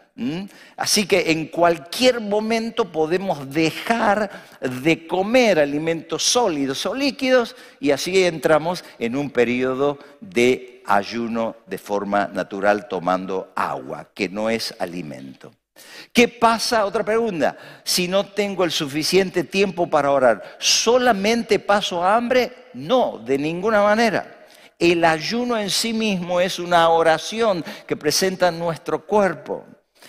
Así 0.78 1.06
que 1.06 1.32
en 1.32 1.48
cualquier 1.48 2.22
momento 2.22 2.90
podemos 2.90 3.52
dejar 3.52 4.32
de 4.62 5.06
comer 5.08 5.60
alimentos 5.60 6.24
sólidos 6.24 6.86
o 6.86 6.96
líquidos 6.96 7.56
y 7.82 7.92
así 7.92 8.24
entramos 8.24 8.86
en 8.98 9.18
un 9.18 9.30
periodo 9.30 10.00
de 10.22 10.82
ayuno 10.86 11.58
de 11.68 11.78
forma 11.78 12.28
natural 12.28 12.88
tomando 12.88 13.52
agua, 13.56 14.10
que 14.14 14.30
no 14.30 14.50
es 14.50 14.74
alimento. 14.80 15.52
¿Qué 16.14 16.30
pasa? 16.30 16.86
Otra 16.86 17.04
pregunta. 17.04 17.58
Si 17.84 18.08
no 18.08 18.26
tengo 18.26 18.64
el 18.64 18.72
suficiente 18.72 19.44
tiempo 19.44 19.90
para 19.90 20.12
orar, 20.12 20.58
¿solamente 20.60 21.60
paso 21.60 22.02
hambre? 22.02 22.70
No, 22.74 23.18
de 23.18 23.38
ninguna 23.38 23.82
manera. 23.84 24.46
El 24.80 25.04
ayuno 25.04 25.58
en 25.58 25.70
sí 25.70 25.92
mismo 25.92 26.40
es 26.40 26.60
una 26.60 26.88
oración 26.88 27.66
que 27.86 27.98
presenta 27.98 28.50
nuestro 28.52 29.06
cuerpo. 29.06 29.66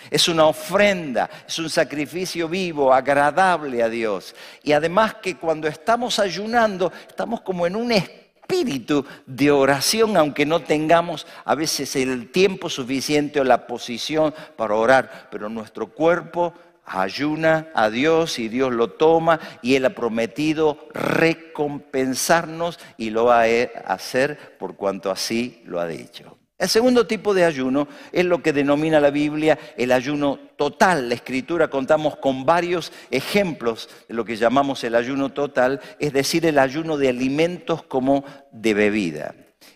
Es 0.09 0.27
una 0.27 0.45
ofrenda, 0.45 1.29
es 1.47 1.59
un 1.59 1.69
sacrificio 1.69 2.47
vivo, 2.47 2.93
agradable 2.93 3.83
a 3.83 3.89
Dios. 3.89 4.35
Y 4.63 4.71
además 4.71 5.15
que 5.15 5.35
cuando 5.35 5.67
estamos 5.67 6.19
ayunando, 6.19 6.91
estamos 7.07 7.41
como 7.41 7.67
en 7.67 7.75
un 7.75 7.91
espíritu 7.91 9.05
de 9.25 9.51
oración, 9.51 10.15
aunque 10.15 10.45
no 10.45 10.61
tengamos 10.61 11.27
a 11.43 11.53
veces 11.55 11.95
el 11.95 12.31
tiempo 12.31 12.69
suficiente 12.69 13.39
o 13.39 13.43
la 13.43 13.67
posición 13.67 14.33
para 14.55 14.75
orar, 14.75 15.27
pero 15.29 15.49
nuestro 15.49 15.87
cuerpo 15.87 16.53
ayuna 16.87 17.67
a 17.73 17.89
Dios 17.89 18.39
y 18.39 18.47
Dios 18.47 18.71
lo 18.71 18.91
toma 18.91 19.39
y 19.61 19.75
Él 19.75 19.85
ha 19.85 19.89
prometido 19.89 20.87
recompensarnos 20.93 22.79
y 22.97 23.09
lo 23.09 23.25
va 23.25 23.41
a 23.41 23.93
hacer 23.93 24.57
por 24.57 24.75
cuanto 24.75 25.11
así 25.11 25.61
lo 25.65 25.81
ha 25.81 25.85
dicho. 25.85 26.36
El 26.57 26.69
segundo 26.69 27.05
tipo 27.05 27.35
de 27.35 27.45
ayuno 27.45 27.87
es 28.11 28.25
lo 28.25 28.41
que 28.41 28.51
denomina 28.51 28.99
la 28.99 29.11
Biblia 29.11 29.59
el 29.77 29.91
ayuno 29.91 30.39
total. 30.55 31.07
La 31.07 31.15
escritura 31.15 31.69
contamos 31.69 32.17
con 32.17 32.45
varios 32.45 32.91
ejemplos 33.11 33.89
de 34.07 34.15
lo 34.15 34.25
que 34.25 34.37
llamamos 34.37 34.83
el 34.83 34.95
ayuno 34.95 35.29
total, 35.29 35.79
es 35.99 36.13
decir, 36.13 36.47
el 36.47 36.57
ayuno 36.57 36.97
de 36.97 37.09
alimentos 37.09 37.83
como 37.83 38.23
de 38.51 38.73
bebida. 38.73 39.35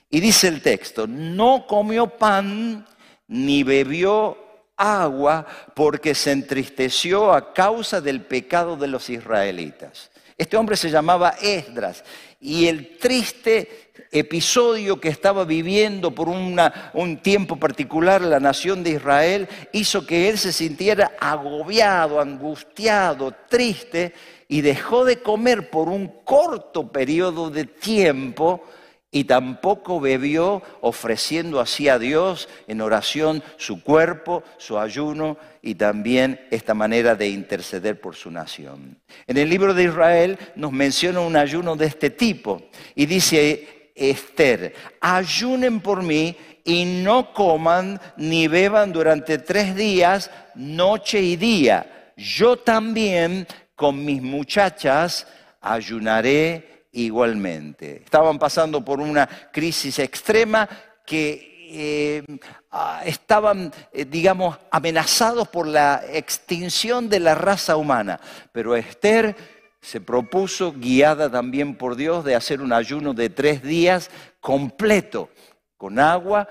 Y 0.09 0.21
dice 0.21 0.47
el 0.47 0.63
texto, 0.63 1.05
no 1.05 1.67
comió 1.67 2.07
pan 2.07 2.88
ni 3.27 3.63
bebió 3.63 4.38
agua 4.75 5.45
porque 5.75 6.15
se 6.15 6.31
entristeció 6.31 7.31
a 7.31 7.53
causa 7.53 8.01
del 8.01 8.21
pecado 8.21 8.75
de 8.75 8.88
los 8.88 9.07
israelitas. 9.11 10.09
Este 10.35 10.57
hombre 10.57 10.75
se 10.75 10.89
llamaba 10.89 11.35
Esdras 11.39 12.03
y 12.39 12.65
el 12.65 12.97
triste 12.97 13.80
episodio 14.12 15.00
que 15.00 15.10
estaba 15.10 15.45
viviendo 15.45 16.12
por 16.12 16.29
un 16.29 17.17
tiempo 17.21 17.57
particular 17.57 18.21
la 18.21 18.39
nación 18.39 18.83
de 18.83 18.91
Israel 18.91 19.48
hizo 19.71 20.05
que 20.05 20.29
él 20.29 20.38
se 20.38 20.51
sintiera 20.51 21.12
agobiado, 21.19 22.19
angustiado, 22.19 23.33
triste 23.50 24.13
y 24.48 24.62
dejó 24.62 25.05
de 25.05 25.21
comer 25.21 25.69
por 25.69 25.88
un 25.88 26.07
corto 26.24 26.91
periodo 26.91 27.50
de 27.50 27.65
tiempo 27.65 28.63
y 29.12 29.25
tampoco 29.25 30.00
bebió 30.00 30.62
ofreciendo 30.79 31.60
así 31.60 31.89
a 31.89 32.00
Dios 32.00 32.48
en 32.67 32.79
oración 32.79 33.43
su 33.57 33.83
cuerpo, 33.83 34.43
su 34.57 34.79
ayuno 34.79 35.38
y 35.62 35.75
también 35.75 36.39
esta 36.50 36.74
manera 36.74 37.15
de 37.15 37.27
interceder 37.27 38.00
por 38.00 38.15
su 38.15 38.31
nación. 38.31 38.98
En 39.27 39.38
el 39.38 39.50
libro 39.50 39.74
de 39.74 39.83
Israel 39.83 40.38
nos 40.55 40.71
menciona 40.71 41.19
un 41.19 41.36
ayuno 41.36 41.75
de 41.75 41.88
este 41.88 42.10
tipo 42.10 42.62
y 42.95 43.05
dice 43.05 43.80
Esther, 43.95 44.74
ayunen 45.00 45.79
por 45.79 46.03
mí 46.03 46.36
y 46.63 46.86
no 46.86 47.33
coman 47.33 48.00
ni 48.17 48.48
beban 48.48 48.91
durante 48.91 49.38
tres 49.38 49.75
días, 49.75 50.29
noche 50.55 51.21
y 51.21 51.36
día. 51.36 52.13
Yo 52.15 52.57
también 52.57 53.48
con 53.75 54.03
mis 54.03 54.21
muchachas 54.21 55.27
ayunaré 55.60 56.86
igualmente. 56.91 58.03
Estaban 58.03 58.38
pasando 58.38 58.83
por 58.83 59.00
una 59.00 59.27
crisis 59.51 60.00
extrema 60.00 60.67
que 61.05 61.51
eh, 61.74 62.24
ah, 62.71 63.01
estaban, 63.05 63.71
eh, 63.93 64.05
digamos, 64.05 64.57
amenazados 64.71 65.48
por 65.48 65.67
la 65.67 66.03
extinción 66.12 67.10
de 67.10 67.21
la 67.21 67.33
raza 67.33 67.77
humana. 67.77 68.19
Pero 68.51 68.75
Esther 68.75 69.36
se 69.81 70.00
propuso, 70.00 70.73
guiada 70.73 71.29
también 71.29 71.75
por 71.75 71.95
Dios, 71.95 72.23
de 72.23 72.35
hacer 72.35 72.61
un 72.61 72.71
ayuno 72.71 73.13
de 73.13 73.29
tres 73.29 73.63
días 73.63 74.11
completo, 74.39 75.29
con 75.75 76.00
agua 76.00 76.47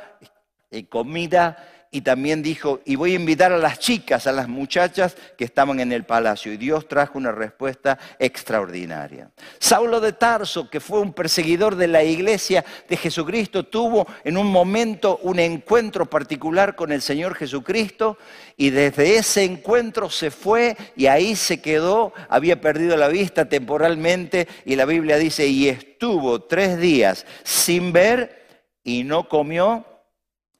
y 0.71 0.85
comida 0.85 1.80
y 1.93 2.03
también 2.03 2.41
dijo, 2.41 2.81
y 2.85 2.95
voy 2.95 3.13
a 3.13 3.17
invitar 3.17 3.51
a 3.51 3.59
las 3.59 3.81
chicas, 3.81 4.29
a 4.29 4.33
las 4.33 4.47
muchachas 4.47 5.17
que 5.37 5.45
estaban 5.45 5.81
en 5.81 5.91
el 5.91 6.05
palacio. 6.05 6.53
Y 6.53 6.57
Dios 6.57 6.87
trajo 6.87 7.19
una 7.19 7.33
respuesta 7.33 7.99
extraordinaria. 8.21 9.33
Saulo 9.59 10.01
de 10.01 10.13
Tarso, 10.13 10.71
que 10.71 10.79
fue 10.79 11.01
un 11.01 11.13
perseguidor 11.13 11.75
de 11.75 11.89
la 11.89 12.05
iglesia 12.05 12.65
de 12.89 12.97
Jesucristo, 12.97 13.65
tuvo 13.65 14.07
en 14.23 14.37
un 14.37 14.47
momento 14.47 15.19
un 15.25 15.41
encuentro 15.41 16.09
particular 16.09 16.77
con 16.77 16.93
el 16.93 17.03
Señor 17.03 17.35
Jesucristo 17.35 18.19
y 18.57 18.71
desde 18.71 19.17
ese 19.17 19.43
encuentro 19.43 20.11
se 20.11 20.31
fue 20.31 20.77
y 20.95 21.07
ahí 21.07 21.35
se 21.35 21.61
quedó, 21.61 22.13
había 22.29 22.61
perdido 22.61 22.97
la 22.97 23.09
vista 23.09 23.49
temporalmente 23.49 24.47
y 24.65 24.77
la 24.77 24.85
Biblia 24.85 25.17
dice, 25.17 25.49
y 25.49 25.69
estuvo 25.69 26.43
tres 26.43 26.79
días 26.79 27.27
sin 27.43 27.93
ver 27.93 28.47
y 28.85 29.03
no 29.03 29.29
comió 29.29 29.85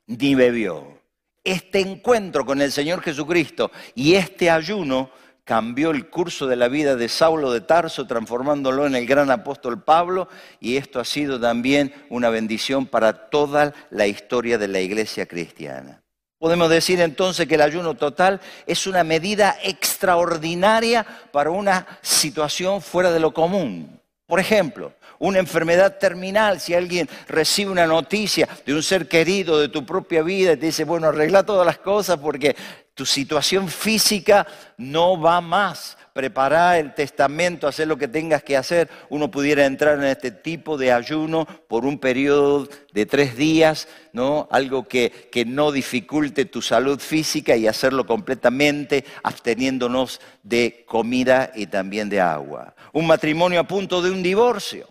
ni 0.09 0.35
bebió 0.35 1.00
este 1.45 1.81
encuentro 1.81 2.45
con 2.45 2.61
el 2.61 2.73
Señor 2.73 3.03
Jesucristo 3.03 3.71
y 3.95 4.15
este 4.15 4.51
ayuno 4.51 5.11
cambió 5.45 5.91
el 5.91 6.09
curso 6.09 6.47
de 6.47 6.57
la 6.57 6.69
vida 6.69 6.95
de 6.95 7.09
Saulo 7.09 7.53
de 7.53 7.61
Tarso, 7.61 8.07
transformándolo 8.07 8.87
en 8.87 8.95
el 8.95 9.07
gran 9.07 9.31
apóstol 9.31 9.83
Pablo, 9.83 10.29
y 10.61 10.77
esto 10.77 11.01
ha 11.01 11.05
sido 11.05 11.41
también 11.41 11.93
una 12.09 12.31
bendición 12.31 12.87
para 12.87 13.31
toda 13.31 13.75
la 13.91 14.07
historia 14.07 14.59
de 14.59 14.69
la 14.69 14.81
iglesia 14.81 15.27
cristiana. 15.27 16.03
Podemos 16.39 16.71
decir 16.71 17.01
entonces 17.01 17.49
que 17.49 17.57
el 17.57 17.63
ayuno 17.63 17.95
total 17.95 18.41
es 18.67 18.87
una 18.87 19.03
medida 19.03 19.57
extraordinaria 19.63 21.05
para 21.33 21.51
una 21.51 21.87
situación 22.01 22.81
fuera 22.81 23.11
de 23.11 23.21
lo 23.21 23.35
común. 23.35 24.01
Por 24.27 24.39
ejemplo, 24.39 24.95
una 25.21 25.39
enfermedad 25.39 25.99
terminal, 25.99 26.61
si 26.61 26.75
alguien 26.75 27.09
recibe 27.29 27.71
una 27.71 27.87
noticia 27.87 28.49
de 28.65 28.75
un 28.75 28.83
ser 28.83 29.07
querido 29.07 29.61
de 29.61 29.69
tu 29.69 29.85
propia 29.85 30.23
vida 30.23 30.53
y 30.53 30.57
te 30.57 30.67
dice, 30.67 30.85
bueno, 30.85 31.09
arregla 31.09 31.45
todas 31.45 31.67
las 31.67 31.79
cosas 31.79 32.19
porque 32.19 32.57
tu 32.95 33.05
situación 33.05 33.69
física 33.69 34.47
no 34.79 35.21
va 35.21 35.41
más. 35.41 35.99
Prepara 36.15 36.79
el 36.79 36.95
testamento, 36.95 37.69
hacer 37.69 37.87
lo 37.87 37.99
que 37.99 38.09
tengas 38.09 38.43
que 38.43 38.57
hacer. 38.57 38.89
Uno 39.11 39.31
pudiera 39.31 39.67
entrar 39.67 39.99
en 39.99 40.05
este 40.05 40.31
tipo 40.31 40.77
de 40.77 40.91
ayuno 40.91 41.47
por 41.69 41.85
un 41.85 41.99
periodo 41.99 42.67
de 42.93 43.07
tres 43.07 43.37
días, 43.37 43.89
¿no? 44.13 44.49
Algo 44.51 44.89
que, 44.89 45.29
que 45.31 45.45
no 45.45 45.71
dificulte 45.71 46.47
tu 46.47 46.63
salud 46.63 46.99
física 46.99 47.57
y 47.57 47.67
hacerlo 47.67 48.07
completamente 48.07 49.05
absteniéndonos 49.23 50.21
de 50.43 50.85
comida 50.87 51.53
y 51.55 51.67
también 51.67 52.09
de 52.09 52.21
agua. 52.21 52.75
Un 52.93 53.07
matrimonio 53.07 53.61
a 53.61 53.65
punto 53.65 54.03
de 54.03 54.11
un 54.11 54.23
divorcio 54.23 54.89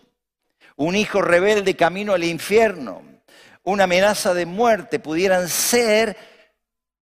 un 0.76 0.96
hijo 0.96 1.22
rebelde 1.22 1.76
camino 1.76 2.12
al 2.12 2.24
infierno, 2.24 3.02
una 3.62 3.84
amenaza 3.84 4.34
de 4.34 4.46
muerte, 4.46 4.98
pudieran 4.98 5.48
ser 5.48 6.16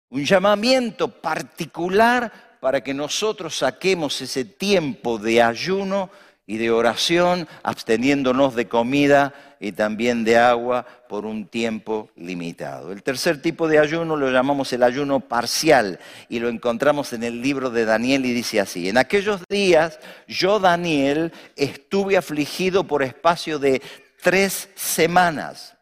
un 0.09 0.25
llamamiento 0.25 1.09
particular 1.21 2.59
para 2.61 2.83
que 2.83 2.95
nosotros 2.95 3.59
saquemos 3.59 4.21
ese 4.21 4.45
tiempo 4.45 5.19
de 5.19 5.43
ayuno 5.43 6.11
y 6.47 6.59
de 6.59 6.71
oración, 6.71 7.49
absteniéndonos 7.63 8.55
de 8.55 8.69
comida 8.69 9.35
y 9.59 9.73
también 9.73 10.23
de 10.25 10.37
agua 10.37 10.87
por 11.09 11.27
un 11.27 11.47
tiempo 11.47 12.11
limitado. 12.15 12.93
El 12.93 13.03
tercer 13.03 13.43
tipo 13.43 13.67
de 13.67 13.79
ayuno 13.79 14.17
lo 14.17 14.31
llamamos 14.31 14.73
el 14.73 14.83
ayuno 14.83 15.21
parcial 15.21 15.99
y 16.29 16.39
lo 16.39 16.49
encontramos 16.49 17.13
en 17.13 17.25
el 17.25 17.43
libro 17.43 17.71
de 17.71 17.85
Daniel 17.85 18.25
y 18.27 18.33
dice 18.33 18.61
así, 18.61 18.89
en 18.89 18.99
aquellos 18.99 19.43
días 19.49 19.99
yo, 20.29 20.61
Daniel, 20.61 21.33
estuve 21.57 22.17
afligido 22.17 22.85
por 22.85 23.03
espacio 23.03 23.59
de 23.59 23.83
tres 24.23 24.69
semanas. 24.77 25.77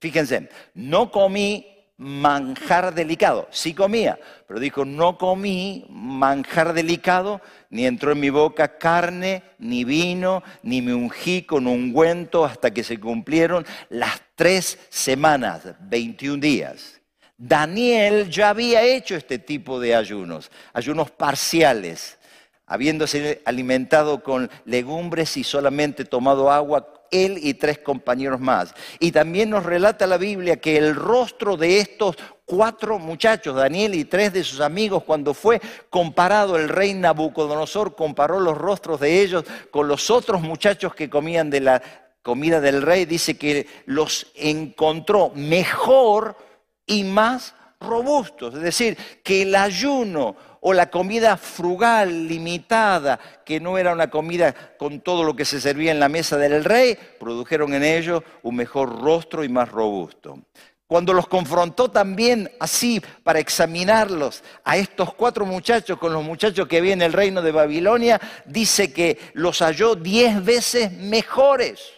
Fíjense, 0.00 0.48
no 0.74 1.10
comí 1.10 1.77
manjar 1.98 2.94
delicado. 2.94 3.48
Sí 3.50 3.74
comía, 3.74 4.18
pero 4.46 4.60
dijo, 4.60 4.84
no 4.84 5.18
comí 5.18 5.84
manjar 5.90 6.72
delicado, 6.72 7.40
ni 7.70 7.86
entró 7.86 8.12
en 8.12 8.20
mi 8.20 8.30
boca 8.30 8.78
carne, 8.78 9.42
ni 9.58 9.84
vino, 9.84 10.42
ni 10.62 10.80
me 10.80 10.94
ungí 10.94 11.42
con 11.42 11.66
ungüento 11.66 12.44
hasta 12.44 12.70
que 12.70 12.84
se 12.84 12.98
cumplieron 12.98 13.66
las 13.90 14.22
tres 14.36 14.78
semanas, 14.88 15.62
21 15.80 16.40
días. 16.40 17.00
Daniel 17.36 18.30
ya 18.30 18.50
había 18.50 18.82
hecho 18.82 19.14
este 19.16 19.38
tipo 19.38 19.78
de 19.78 19.94
ayunos, 19.94 20.50
ayunos 20.72 21.10
parciales, 21.10 22.18
habiéndose 22.66 23.42
alimentado 23.44 24.22
con 24.22 24.50
legumbres 24.64 25.36
y 25.36 25.44
solamente 25.44 26.04
tomado 26.04 26.50
agua 26.50 26.97
él 27.10 27.38
y 27.42 27.54
tres 27.54 27.78
compañeros 27.78 28.40
más. 28.40 28.74
Y 28.98 29.12
también 29.12 29.50
nos 29.50 29.64
relata 29.64 30.06
la 30.06 30.16
Biblia 30.16 30.60
que 30.60 30.76
el 30.76 30.94
rostro 30.94 31.56
de 31.56 31.78
estos 31.78 32.16
cuatro 32.44 32.98
muchachos, 32.98 33.54
Daniel 33.54 33.94
y 33.94 34.04
tres 34.04 34.32
de 34.32 34.42
sus 34.42 34.60
amigos, 34.60 35.04
cuando 35.04 35.34
fue 35.34 35.60
comparado 35.90 36.56
el 36.56 36.68
rey 36.68 36.94
Nabucodonosor, 36.94 37.94
comparó 37.94 38.40
los 38.40 38.56
rostros 38.56 39.00
de 39.00 39.20
ellos 39.20 39.44
con 39.70 39.86
los 39.86 40.10
otros 40.10 40.40
muchachos 40.40 40.94
que 40.94 41.10
comían 41.10 41.50
de 41.50 41.60
la 41.60 41.82
comida 42.22 42.60
del 42.60 42.82
rey, 42.82 43.04
dice 43.04 43.38
que 43.38 43.66
los 43.86 44.26
encontró 44.34 45.30
mejor 45.34 46.36
y 46.86 47.04
más 47.04 47.54
robustos. 47.80 48.54
Es 48.54 48.62
decir, 48.62 48.96
que 49.22 49.42
el 49.42 49.54
ayuno 49.54 50.36
o 50.60 50.72
la 50.72 50.90
comida 50.90 51.36
frugal, 51.36 52.26
limitada, 52.28 53.18
que 53.44 53.60
no 53.60 53.78
era 53.78 53.92
una 53.92 54.10
comida 54.10 54.54
con 54.76 55.00
todo 55.00 55.24
lo 55.24 55.34
que 55.34 55.44
se 55.44 55.60
servía 55.60 55.92
en 55.92 56.00
la 56.00 56.08
mesa 56.08 56.36
del 56.36 56.64
rey, 56.64 56.96
produjeron 57.18 57.74
en 57.74 57.84
ellos 57.84 58.22
un 58.42 58.56
mejor 58.56 59.00
rostro 59.02 59.44
y 59.44 59.48
más 59.48 59.70
robusto. 59.70 60.38
Cuando 60.86 61.12
los 61.12 61.28
confrontó 61.28 61.90
también 61.90 62.50
así 62.58 63.02
para 63.22 63.40
examinarlos 63.40 64.42
a 64.64 64.78
estos 64.78 65.12
cuatro 65.12 65.44
muchachos 65.44 65.98
con 65.98 66.14
los 66.14 66.24
muchachos 66.24 66.66
que 66.66 66.78
había 66.78 66.94
en 66.94 67.02
el 67.02 67.12
reino 67.12 67.42
de 67.42 67.52
Babilonia, 67.52 68.18
dice 68.46 68.90
que 68.90 69.18
los 69.34 69.58
halló 69.58 69.94
diez 69.96 70.42
veces 70.42 70.90
mejores. 70.92 71.97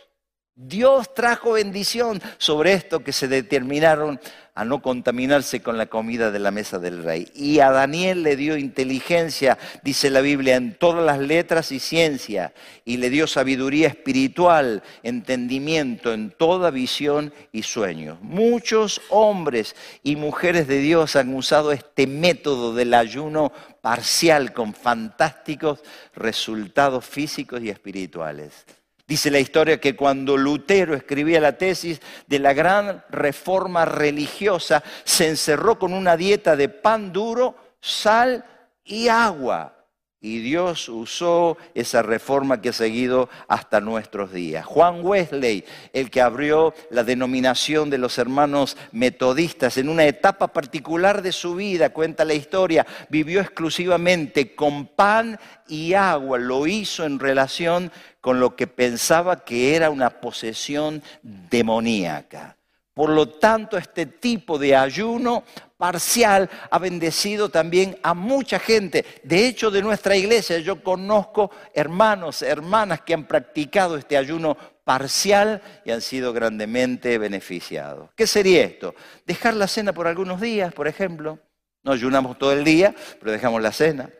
Dios 0.62 1.14
trajo 1.14 1.52
bendición 1.52 2.20
sobre 2.36 2.74
esto 2.74 3.00
que 3.02 3.14
se 3.14 3.28
determinaron 3.28 4.20
a 4.54 4.62
no 4.62 4.82
contaminarse 4.82 5.62
con 5.62 5.78
la 5.78 5.86
comida 5.86 6.30
de 6.30 6.38
la 6.38 6.50
mesa 6.50 6.78
del 6.78 7.02
rey. 7.02 7.30
Y 7.34 7.60
a 7.60 7.70
Daniel 7.70 8.22
le 8.22 8.36
dio 8.36 8.58
inteligencia, 8.58 9.56
dice 9.82 10.10
la 10.10 10.20
Biblia, 10.20 10.56
en 10.56 10.74
todas 10.74 11.02
las 11.02 11.18
letras 11.18 11.72
y 11.72 11.80
ciencia, 11.80 12.52
y 12.84 12.98
le 12.98 13.08
dio 13.08 13.26
sabiduría 13.26 13.88
espiritual, 13.88 14.82
entendimiento 15.02 16.12
en 16.12 16.30
toda 16.30 16.70
visión 16.70 17.32
y 17.52 17.62
sueño. 17.62 18.18
Muchos 18.20 19.00
hombres 19.08 19.74
y 20.02 20.16
mujeres 20.16 20.68
de 20.68 20.80
Dios 20.80 21.16
han 21.16 21.34
usado 21.34 21.72
este 21.72 22.06
método 22.06 22.74
del 22.74 22.92
ayuno 22.92 23.50
parcial 23.80 24.52
con 24.52 24.74
fantásticos 24.74 25.82
resultados 26.14 27.06
físicos 27.06 27.62
y 27.62 27.70
espirituales. 27.70 28.66
Dice 29.10 29.28
la 29.28 29.40
historia 29.40 29.80
que 29.80 29.96
cuando 29.96 30.36
Lutero 30.36 30.94
escribía 30.94 31.40
la 31.40 31.58
tesis 31.58 32.00
de 32.28 32.38
la 32.38 32.52
gran 32.52 33.04
reforma 33.10 33.84
religiosa, 33.84 34.84
se 35.02 35.26
encerró 35.26 35.80
con 35.80 35.94
una 35.94 36.16
dieta 36.16 36.54
de 36.54 36.68
pan 36.68 37.12
duro, 37.12 37.56
sal 37.80 38.44
y 38.84 39.08
agua. 39.08 39.79
Y 40.22 40.40
Dios 40.40 40.90
usó 40.90 41.56
esa 41.74 42.02
reforma 42.02 42.60
que 42.60 42.68
ha 42.68 42.72
seguido 42.74 43.30
hasta 43.48 43.80
nuestros 43.80 44.32
días. 44.32 44.66
Juan 44.66 45.00
Wesley, 45.02 45.64
el 45.94 46.10
que 46.10 46.20
abrió 46.20 46.74
la 46.90 47.04
denominación 47.04 47.88
de 47.88 47.96
los 47.96 48.18
hermanos 48.18 48.76
metodistas 48.92 49.78
en 49.78 49.88
una 49.88 50.04
etapa 50.04 50.48
particular 50.48 51.22
de 51.22 51.32
su 51.32 51.54
vida, 51.54 51.94
cuenta 51.94 52.26
la 52.26 52.34
historia, 52.34 52.86
vivió 53.08 53.40
exclusivamente 53.40 54.54
con 54.54 54.88
pan 54.88 55.40
y 55.66 55.94
agua. 55.94 56.38
Lo 56.38 56.66
hizo 56.66 57.06
en 57.06 57.18
relación 57.18 57.90
con 58.20 58.40
lo 58.40 58.56
que 58.56 58.66
pensaba 58.66 59.42
que 59.42 59.74
era 59.74 59.88
una 59.88 60.20
posesión 60.20 61.02
demoníaca. 61.22 62.58
Por 63.00 63.08
lo 63.08 63.30
tanto, 63.30 63.78
este 63.78 64.04
tipo 64.04 64.58
de 64.58 64.76
ayuno 64.76 65.42
parcial 65.78 66.50
ha 66.70 66.78
bendecido 66.78 67.48
también 67.48 67.98
a 68.02 68.12
mucha 68.12 68.58
gente. 68.58 69.06
De 69.22 69.46
hecho, 69.46 69.70
de 69.70 69.80
nuestra 69.80 70.18
iglesia 70.18 70.58
yo 70.58 70.82
conozco 70.82 71.50
hermanos, 71.72 72.42
hermanas 72.42 73.00
que 73.00 73.14
han 73.14 73.24
practicado 73.24 73.96
este 73.96 74.18
ayuno 74.18 74.54
parcial 74.84 75.62
y 75.82 75.92
han 75.92 76.02
sido 76.02 76.34
grandemente 76.34 77.16
beneficiados. 77.16 78.10
¿Qué 78.14 78.26
sería 78.26 78.64
esto? 78.64 78.94
Dejar 79.24 79.54
la 79.54 79.66
cena 79.66 79.94
por 79.94 80.06
algunos 80.06 80.38
días, 80.38 80.74
por 80.74 80.86
ejemplo. 80.86 81.38
No 81.82 81.92
ayunamos 81.92 82.38
todo 82.38 82.52
el 82.52 82.64
día, 82.64 82.94
pero 83.18 83.32
dejamos 83.32 83.62
la 83.62 83.72
cena. 83.72 84.10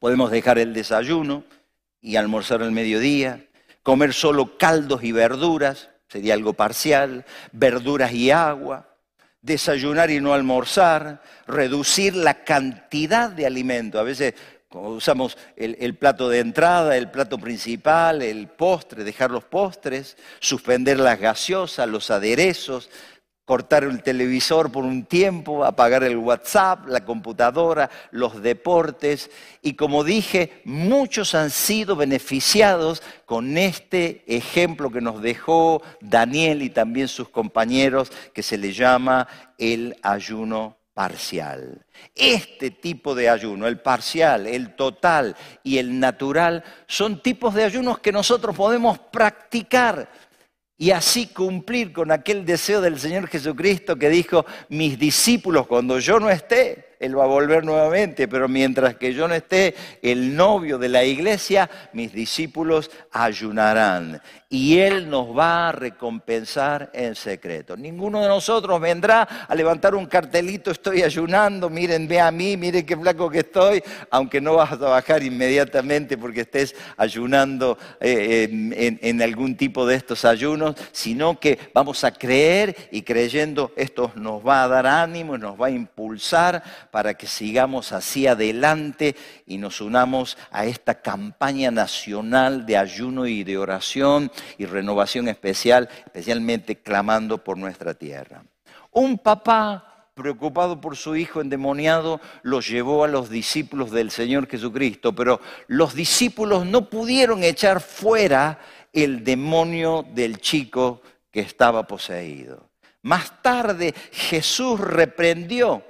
Podemos 0.00 0.32
dejar 0.32 0.58
el 0.58 0.74
desayuno 0.74 1.44
y 2.00 2.16
almorzar 2.16 2.64
al 2.64 2.72
mediodía. 2.72 3.46
Comer 3.84 4.12
solo 4.12 4.58
caldos 4.58 5.04
y 5.04 5.12
verduras 5.12 5.91
sería 6.12 6.34
algo 6.34 6.52
parcial, 6.52 7.24
verduras 7.52 8.12
y 8.12 8.30
agua, 8.30 8.86
desayunar 9.40 10.10
y 10.10 10.20
no 10.20 10.34
almorzar, 10.34 11.22
reducir 11.46 12.14
la 12.14 12.44
cantidad 12.44 13.30
de 13.30 13.46
alimento. 13.46 13.98
A 13.98 14.02
veces 14.02 14.34
usamos 14.72 15.38
el, 15.56 15.74
el, 15.80 15.96
plato 15.96 16.28
de 16.28 16.40
entrada, 16.40 16.98
el 16.98 17.10
plato 17.10 17.38
principal, 17.38 18.20
el 18.20 18.48
postre, 18.48 19.04
dejar 19.04 19.30
los 19.30 19.44
postres, 19.44 20.18
suspender 20.38 21.00
las 21.00 21.18
gaseosas, 21.18 21.88
los 21.88 22.10
aderezos, 22.10 22.90
cortar 23.44 23.84
el 23.84 24.02
televisor 24.02 24.70
por 24.70 24.84
un 24.84 25.04
tiempo, 25.04 25.64
apagar 25.64 26.04
el 26.04 26.16
WhatsApp, 26.16 26.86
la 26.86 27.04
computadora, 27.04 27.90
los 28.10 28.40
deportes. 28.42 29.30
Y 29.62 29.74
como 29.74 30.04
dije, 30.04 30.62
muchos 30.64 31.34
han 31.34 31.50
sido 31.50 31.96
beneficiados 31.96 33.02
con 33.26 33.58
este 33.58 34.22
ejemplo 34.26 34.90
que 34.90 35.00
nos 35.00 35.20
dejó 35.20 35.82
Daniel 36.00 36.62
y 36.62 36.70
también 36.70 37.08
sus 37.08 37.28
compañeros, 37.28 38.12
que 38.32 38.42
se 38.42 38.58
le 38.58 38.72
llama 38.72 39.26
el 39.58 39.96
ayuno 40.02 40.76
parcial. 40.94 41.84
Este 42.14 42.70
tipo 42.70 43.14
de 43.14 43.28
ayuno, 43.28 43.66
el 43.66 43.80
parcial, 43.80 44.46
el 44.46 44.76
total 44.76 45.36
y 45.62 45.78
el 45.78 45.98
natural, 45.98 46.62
son 46.86 47.22
tipos 47.22 47.54
de 47.54 47.64
ayunos 47.64 47.98
que 47.98 48.12
nosotros 48.12 48.54
podemos 48.54 48.98
practicar 48.98 50.08
y 50.82 50.90
así 50.90 51.28
cumplir 51.28 51.92
con 51.92 52.10
aquel 52.10 52.44
deseo 52.44 52.80
del 52.80 52.98
Señor 52.98 53.28
Jesucristo 53.28 53.94
que 53.94 54.08
dijo, 54.08 54.44
mis 54.68 54.98
discípulos, 54.98 55.68
cuando 55.68 56.00
yo 56.00 56.18
no 56.18 56.28
esté, 56.28 56.91
él 57.02 57.18
va 57.18 57.24
a 57.24 57.26
volver 57.26 57.64
nuevamente, 57.64 58.28
pero 58.28 58.48
mientras 58.48 58.94
que 58.94 59.12
yo 59.12 59.26
no 59.26 59.34
esté 59.34 59.74
el 60.02 60.36
novio 60.36 60.78
de 60.78 60.88
la 60.88 61.02
iglesia, 61.02 61.68
mis 61.92 62.12
discípulos 62.12 62.90
ayunarán 63.10 64.22
y 64.48 64.78
Él 64.78 65.08
nos 65.08 65.36
va 65.36 65.70
a 65.70 65.72
recompensar 65.72 66.90
en 66.92 67.14
secreto. 67.14 67.74
Ninguno 67.74 68.20
de 68.20 68.28
nosotros 68.28 68.78
vendrá 68.80 69.22
a 69.22 69.54
levantar 69.54 69.94
un 69.94 70.04
cartelito, 70.04 70.70
estoy 70.70 71.02
ayunando, 71.02 71.70
miren, 71.70 72.06
ve 72.06 72.20
a 72.20 72.30
mí, 72.30 72.58
miren 72.58 72.84
qué 72.84 72.94
flaco 72.94 73.30
que 73.30 73.38
estoy, 73.38 73.82
aunque 74.10 74.42
no 74.42 74.54
vas 74.54 74.72
a 74.72 74.78
trabajar 74.78 75.22
inmediatamente 75.22 76.18
porque 76.18 76.42
estés 76.42 76.76
ayunando 76.98 77.78
eh, 77.98 78.46
en, 78.50 78.98
en 79.02 79.22
algún 79.22 79.56
tipo 79.56 79.86
de 79.86 79.96
estos 79.96 80.24
ayunos, 80.26 80.76
sino 80.92 81.40
que 81.40 81.58
vamos 81.72 82.04
a 82.04 82.12
creer 82.12 82.76
y 82.90 83.02
creyendo 83.02 83.72
esto 83.74 84.12
nos 84.16 84.46
va 84.46 84.64
a 84.64 84.68
dar 84.68 84.86
ánimo 84.86 85.32
nos 85.38 85.60
va 85.60 85.66
a 85.66 85.70
impulsar 85.70 86.62
para 86.92 87.14
que 87.14 87.26
sigamos 87.26 87.90
hacia 87.92 88.32
adelante 88.32 89.16
y 89.46 89.56
nos 89.56 89.80
unamos 89.80 90.36
a 90.50 90.66
esta 90.66 91.00
campaña 91.00 91.70
nacional 91.70 92.66
de 92.66 92.76
ayuno 92.76 93.26
y 93.26 93.44
de 93.44 93.56
oración 93.56 94.30
y 94.58 94.66
renovación 94.66 95.26
especial, 95.28 95.88
especialmente 96.04 96.82
clamando 96.82 97.42
por 97.42 97.56
nuestra 97.56 97.94
tierra. 97.94 98.44
Un 98.90 99.16
papá 99.16 100.10
preocupado 100.12 100.82
por 100.82 100.98
su 100.98 101.16
hijo 101.16 101.40
endemoniado, 101.40 102.20
lo 102.42 102.60
llevó 102.60 103.04
a 103.04 103.08
los 103.08 103.30
discípulos 103.30 103.90
del 103.90 104.10
Señor 104.10 104.46
Jesucristo, 104.46 105.14
pero 105.14 105.40
los 105.68 105.94
discípulos 105.94 106.66
no 106.66 106.90
pudieron 106.90 107.42
echar 107.42 107.80
fuera 107.80 108.58
el 108.92 109.24
demonio 109.24 110.04
del 110.12 110.42
chico 110.42 111.00
que 111.30 111.40
estaba 111.40 111.86
poseído. 111.86 112.68
Más 113.00 113.40
tarde 113.40 113.94
Jesús 114.12 114.78
reprendió 114.78 115.82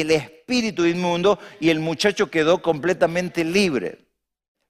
el 0.00 0.10
espíritu 0.10 0.86
inmundo 0.86 1.38
y 1.60 1.68
el 1.68 1.80
muchacho 1.80 2.30
quedó 2.30 2.62
completamente 2.62 3.44
libre. 3.44 3.98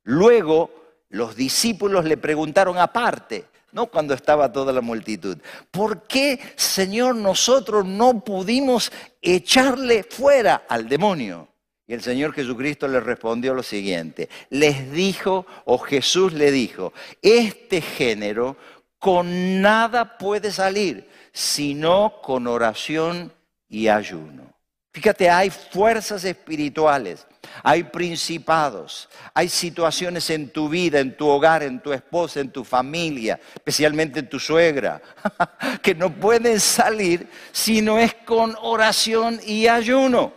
Luego 0.03 0.71
los 1.11 1.37
discípulos 1.37 2.05
le 2.05 2.17
preguntaron 2.17 2.79
aparte, 2.79 3.45
no 3.71 3.87
cuando 3.87 4.15
estaba 4.15 4.53
toda 4.53 4.73
la 4.73 4.81
multitud, 4.81 5.39
¿por 5.71 6.03
qué, 6.03 6.41
Señor, 6.57 7.15
nosotros 7.15 7.87
no 7.87 8.21
pudimos 8.25 8.91
echarle 9.21 10.03
fuera 10.03 10.65
al 10.69 10.89
demonio? 10.89 11.49
Y 11.87 11.95
el 11.95 12.03
Señor 12.03 12.33
Jesucristo 12.33 12.89
le 12.89 13.01
respondió 13.01 13.55
lo 13.55 13.63
siguiente, 13.63 14.29
les 14.51 14.91
dijo, 14.93 15.47
o 15.65 15.79
Jesús 15.79 16.33
le 16.33 16.51
dijo, 16.51 16.93
este 17.21 17.81
género 17.81 18.57
con 18.99 19.61
nada 19.61 20.17
puede 20.19 20.53
salir, 20.53 21.09
sino 21.33 22.21
con 22.23 22.47
oración 22.47 23.33
y 23.69 23.89
ayuno. 23.89 24.52
Fíjate, 24.93 25.31
hay 25.31 25.49
fuerzas 25.49 26.23
espirituales, 26.23 27.27
hay 27.63 27.83
principados, 27.83 29.09
hay 29.33 29.49
situaciones 29.49 30.29
en 30.29 30.51
tu 30.51 30.69
vida, 30.69 31.01
en 31.01 31.17
tu 31.17 31.27
hogar, 31.29 31.63
en 31.63 31.81
tu 31.81 31.95
esposa, 31.95 32.41
en 32.41 32.51
tu 32.51 32.63
familia, 32.63 33.41
especialmente 33.55 34.21
en 34.21 34.29
tu 34.29 34.39
suegra, 34.39 35.01
que 35.83 35.95
no 35.95 36.13
pueden 36.13 36.61
salir 36.61 37.27
si 37.53 37.81
no 37.81 37.99
es 37.99 38.13
con 38.27 38.55
oración 38.61 39.41
y 39.47 39.67
ayuno. 39.67 40.35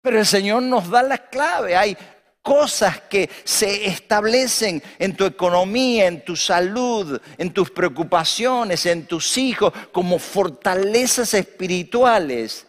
Pero 0.00 0.20
el 0.20 0.26
Señor 0.26 0.62
nos 0.62 0.88
da 0.88 1.02
la 1.02 1.18
clave. 1.18 1.74
Hay 1.74 1.96
cosas 2.42 3.00
que 3.00 3.28
se 3.42 3.86
establecen 3.86 4.80
en 5.00 5.16
tu 5.16 5.24
economía, 5.24 6.06
en 6.06 6.24
tu 6.24 6.36
salud, 6.36 7.20
en 7.38 7.52
tus 7.52 7.72
preocupaciones, 7.72 8.86
en 8.86 9.06
tus 9.06 9.36
hijos, 9.36 9.72
como 9.90 10.20
fortalezas 10.20 11.34
espirituales 11.34 12.68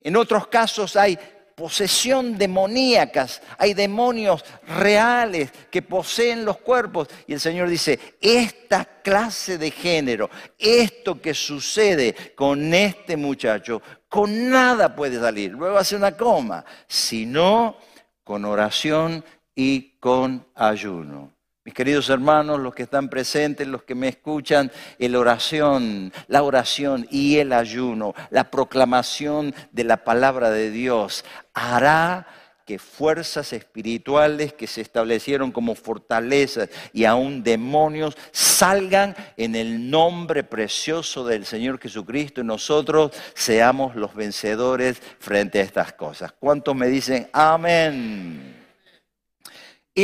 en 0.00 0.16
otros 0.16 0.46
casos 0.48 0.96
hay 0.96 1.18
posesión 1.58 2.38
demoníacas, 2.38 3.42
hay 3.58 3.74
demonios 3.74 4.44
reales 4.68 5.50
que 5.70 5.82
poseen 5.82 6.44
los 6.44 6.58
cuerpos. 6.58 7.08
Y 7.26 7.32
el 7.32 7.40
Señor 7.40 7.68
dice, 7.68 7.98
esta 8.20 8.84
clase 8.84 9.58
de 9.58 9.72
género, 9.72 10.30
esto 10.56 11.20
que 11.20 11.34
sucede 11.34 12.14
con 12.36 12.72
este 12.72 13.16
muchacho, 13.16 13.82
con 14.08 14.48
nada 14.48 14.94
puede 14.94 15.18
salir. 15.18 15.50
Luego 15.50 15.78
hace 15.78 15.96
una 15.96 16.16
coma, 16.16 16.64
sino 16.86 17.76
con 18.22 18.44
oración 18.44 19.24
y 19.56 19.98
con 19.98 20.46
ayuno. 20.54 21.37
Mis 21.68 21.74
queridos 21.74 22.08
hermanos, 22.08 22.60
los 22.60 22.74
que 22.74 22.84
están 22.84 23.10
presentes, 23.10 23.68
los 23.68 23.82
que 23.82 23.94
me 23.94 24.08
escuchan, 24.08 24.72
la 24.98 25.18
oración, 25.18 26.14
la 26.26 26.42
oración 26.42 27.06
y 27.10 27.36
el 27.36 27.52
ayuno, 27.52 28.14
la 28.30 28.50
proclamación 28.50 29.54
de 29.70 29.84
la 29.84 29.98
palabra 29.98 30.48
de 30.48 30.70
Dios 30.70 31.26
hará 31.52 32.26
que 32.64 32.78
fuerzas 32.78 33.52
espirituales 33.52 34.54
que 34.54 34.66
se 34.66 34.80
establecieron 34.80 35.52
como 35.52 35.74
fortalezas 35.74 36.70
y 36.94 37.04
aún 37.04 37.42
demonios 37.42 38.16
salgan 38.32 39.14
en 39.36 39.54
el 39.54 39.90
nombre 39.90 40.44
precioso 40.44 41.22
del 41.26 41.44
Señor 41.44 41.78
Jesucristo 41.78 42.40
y 42.40 42.44
nosotros 42.44 43.12
seamos 43.34 43.94
los 43.94 44.14
vencedores 44.14 45.02
frente 45.18 45.58
a 45.58 45.64
estas 45.64 45.92
cosas. 45.92 46.32
¿Cuántos 46.40 46.74
me 46.74 46.86
dicen 46.86 47.28
amén? 47.30 48.57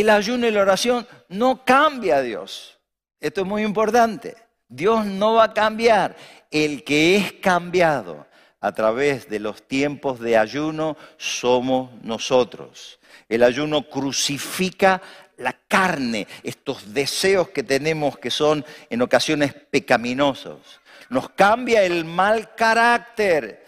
El 0.01 0.11
ayuno 0.11 0.47
y 0.47 0.51
la 0.51 0.63
oración 0.63 1.07
no 1.29 1.65
cambia 1.65 2.17
a 2.17 2.23
Dios. 2.23 2.79
Esto 3.21 3.43
es 3.43 3.47
muy 3.47 3.63
importante. 3.63 4.37
Dios 4.69 5.07
no 5.07 5.35
va 5.35 5.45
a 5.45 5.55
cambiar. 5.55 6.17
El 6.51 6.85
que 6.85 7.17
es 7.17 7.33
cambiado 7.35 8.27
a 8.61 8.73
través 8.73 9.29
de 9.29 9.41
los 9.41 9.67
tiempos 9.67 10.21
de 10.21 10.37
ayuno 10.37 10.97
somos 11.17 11.93
nosotros. 12.03 12.99
El 13.29 13.43
ayuno 13.43 13.89
crucifica 13.89 15.01
la 15.37 15.53
carne, 15.53 16.27
estos 16.43 16.93
deseos 16.93 17.49
que 17.49 17.63
tenemos 17.63 18.19
que 18.19 18.31
son 18.31 18.65
en 18.91 19.03
ocasiones 19.03 19.55
pecaminosos. 19.55 20.81
Nos 21.09 21.29
cambia 21.31 21.83
el 21.83 22.05
mal 22.05 22.55
carácter. 22.55 23.65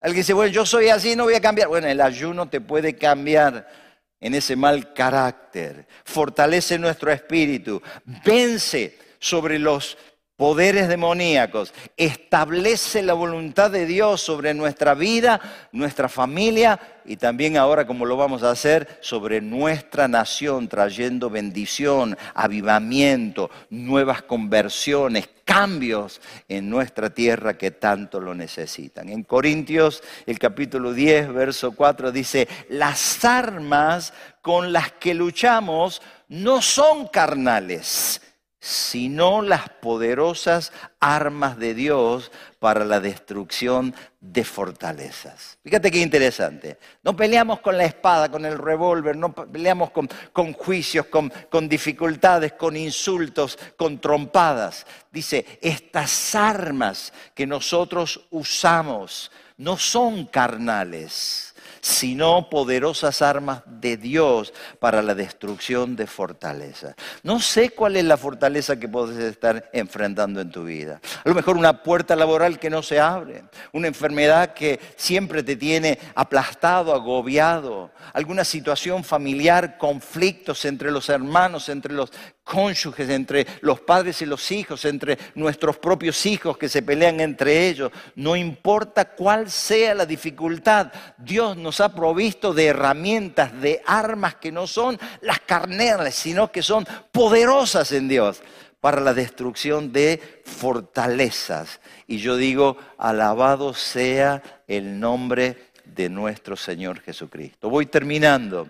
Alguien 0.00 0.20
dice, 0.20 0.32
bueno, 0.32 0.52
yo 0.52 0.66
soy 0.66 0.88
así, 0.88 1.16
no 1.16 1.24
voy 1.24 1.34
a 1.34 1.40
cambiar. 1.40 1.68
Bueno, 1.68 1.88
el 1.88 2.00
ayuno 2.00 2.48
te 2.48 2.60
puede 2.60 2.96
cambiar 2.96 3.81
en 4.22 4.34
ese 4.34 4.56
mal 4.56 4.94
carácter. 4.94 5.86
Fortalece 6.04 6.78
nuestro 6.78 7.12
espíritu. 7.12 7.82
Vence 8.24 8.96
sobre 9.18 9.58
los 9.58 9.98
poderes 10.36 10.88
demoníacos, 10.88 11.72
establece 11.96 13.02
la 13.02 13.12
voluntad 13.12 13.70
de 13.70 13.86
Dios 13.86 14.22
sobre 14.22 14.54
nuestra 14.54 14.94
vida, 14.94 15.40
nuestra 15.70 16.08
familia 16.08 16.80
y 17.04 17.16
también 17.16 17.56
ahora, 17.56 17.86
como 17.86 18.06
lo 18.06 18.16
vamos 18.16 18.42
a 18.42 18.50
hacer, 18.50 18.98
sobre 19.02 19.40
nuestra 19.40 20.08
nación, 20.08 20.66
trayendo 20.66 21.30
bendición, 21.30 22.18
avivamiento, 22.34 23.50
nuevas 23.70 24.22
conversiones, 24.22 25.28
cambios 25.52 26.22
en 26.48 26.70
nuestra 26.70 27.10
tierra 27.10 27.58
que 27.58 27.72
tanto 27.72 28.20
lo 28.20 28.34
necesitan. 28.34 29.10
En 29.10 29.22
Corintios, 29.22 30.02
el 30.24 30.38
capítulo 30.38 30.94
10, 30.94 31.30
verso 31.34 31.72
4 31.72 32.10
dice, 32.10 32.48
las 32.70 33.22
armas 33.22 34.14
con 34.40 34.72
las 34.72 34.92
que 34.92 35.12
luchamos 35.12 36.00
no 36.28 36.62
son 36.62 37.06
carnales 37.08 38.21
sino 38.64 39.42
las 39.42 39.68
poderosas 39.68 40.72
armas 41.00 41.58
de 41.58 41.74
Dios 41.74 42.30
para 42.60 42.84
la 42.84 43.00
destrucción 43.00 43.92
de 44.20 44.44
fortalezas. 44.44 45.58
Fíjate 45.64 45.90
qué 45.90 45.98
interesante. 45.98 46.78
No 47.02 47.16
peleamos 47.16 47.58
con 47.58 47.76
la 47.76 47.86
espada, 47.86 48.30
con 48.30 48.46
el 48.46 48.56
revólver, 48.56 49.16
no 49.16 49.34
peleamos 49.34 49.90
con, 49.90 50.52
juicios, 50.52 51.06
con, 51.06 51.32
con 51.50 51.68
dificultades, 51.68 52.52
con 52.52 52.76
insultos, 52.76 53.58
con 53.76 54.00
trompadas. 54.00 54.86
Dice, 55.10 55.58
estas 55.60 56.36
armas 56.36 57.12
que 57.34 57.48
nosotros 57.48 58.28
usamos 58.30 59.32
no 59.56 59.76
son 59.76 60.26
carnales 60.26 61.51
sino 61.82 62.48
poderosas 62.48 63.22
armas 63.22 63.62
de 63.66 63.96
Dios 63.96 64.54
para 64.78 65.02
la 65.02 65.16
destrucción 65.16 65.96
de 65.96 66.06
fortalezas. 66.06 66.94
No 67.24 67.40
sé 67.40 67.70
cuál 67.70 67.96
es 67.96 68.04
la 68.04 68.16
fortaleza 68.16 68.78
que 68.78 68.88
puedes 68.88 69.18
estar 69.18 69.68
enfrentando 69.72 70.40
en 70.40 70.52
tu 70.52 70.62
vida. 70.62 71.00
A 71.24 71.28
lo 71.28 71.34
mejor 71.34 71.56
una 71.56 71.82
puerta 71.82 72.14
laboral 72.14 72.60
que 72.60 72.70
no 72.70 72.84
se 72.84 73.00
abre, 73.00 73.42
una 73.72 73.88
enfermedad 73.88 74.54
que 74.54 74.78
siempre 74.96 75.42
te 75.42 75.56
tiene 75.56 75.98
aplastado, 76.14 76.94
agobiado, 76.94 77.90
alguna 78.12 78.44
situación 78.44 79.02
familiar, 79.02 79.76
conflictos 79.76 80.64
entre 80.64 80.92
los 80.92 81.08
hermanos, 81.08 81.68
entre 81.68 81.94
los 81.94 82.12
cónyuges, 82.44 83.08
entre 83.08 83.46
los 83.60 83.80
padres 83.80 84.20
y 84.22 84.26
los 84.26 84.50
hijos, 84.50 84.84
entre 84.84 85.18
nuestros 85.34 85.78
propios 85.78 86.26
hijos 86.26 86.58
que 86.58 86.68
se 86.68 86.82
pelean 86.82 87.20
entre 87.20 87.68
ellos. 87.68 87.90
No 88.14 88.36
importa 88.36 89.04
cuál 89.04 89.50
sea 89.50 89.94
la 89.94 90.06
dificultad, 90.06 90.92
Dios 91.18 91.56
nos 91.56 91.80
ha 91.80 91.94
provisto 91.94 92.52
de 92.52 92.66
herramientas, 92.66 93.60
de 93.60 93.82
armas 93.86 94.36
que 94.36 94.52
no 94.52 94.66
son 94.66 94.98
las 95.20 95.40
carnales, 95.40 96.14
sino 96.14 96.50
que 96.50 96.62
son 96.62 96.86
poderosas 97.10 97.92
en 97.92 98.08
Dios 98.08 98.42
para 98.80 99.00
la 99.00 99.14
destrucción 99.14 99.92
de 99.92 100.42
fortalezas. 100.44 101.80
Y 102.08 102.18
yo 102.18 102.36
digo, 102.36 102.76
alabado 102.98 103.74
sea 103.74 104.42
el 104.66 104.98
nombre 104.98 105.70
de 105.84 106.08
nuestro 106.08 106.56
Señor 106.56 107.00
Jesucristo. 107.00 107.70
Voy 107.70 107.86
terminando. 107.86 108.68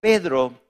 Pedro, 0.00 0.62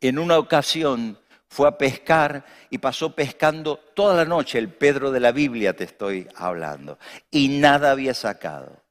en 0.00 0.18
una 0.18 0.38
ocasión, 0.38 1.18
fue 1.52 1.68
a 1.68 1.76
pescar 1.76 2.46
y 2.70 2.78
pasó 2.78 3.14
pescando 3.14 3.76
toda 3.76 4.16
la 4.16 4.24
noche, 4.24 4.58
el 4.58 4.70
Pedro 4.70 5.10
de 5.10 5.20
la 5.20 5.32
Biblia 5.32 5.76
te 5.76 5.84
estoy 5.84 6.26
hablando, 6.34 6.98
y 7.30 7.48
nada 7.48 7.90
había 7.90 8.14
sacado. 8.14 8.82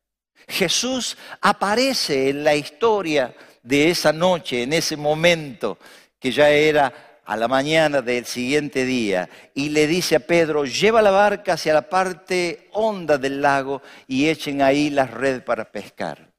Jesús 0.47 1.17
aparece 1.41 2.29
en 2.29 2.43
la 2.43 2.53
historia 2.53 3.33
de 3.63 3.89
esa 3.89 4.13
noche, 4.13 4.61
en 4.61 4.73
ese 4.73 4.95
momento 4.95 5.79
que 6.19 6.31
ya 6.31 6.51
era 6.51 7.21
a 7.25 7.35
la 7.35 7.47
mañana 7.47 8.03
del 8.03 8.25
siguiente 8.25 8.85
día, 8.85 9.27
y 9.55 9.69
le 9.69 9.87
dice 9.87 10.17
a 10.17 10.19
Pedro, 10.19 10.65
lleva 10.65 11.01
la 11.01 11.09
barca 11.09 11.53
hacia 11.53 11.73
la 11.73 11.89
parte 11.89 12.69
honda 12.73 13.17
del 13.17 13.41
lago 13.41 13.81
y 14.05 14.29
echen 14.29 14.61
ahí 14.61 14.91
la 14.91 15.07
red 15.07 15.41
para 15.43 15.71
pescar. 15.71 16.31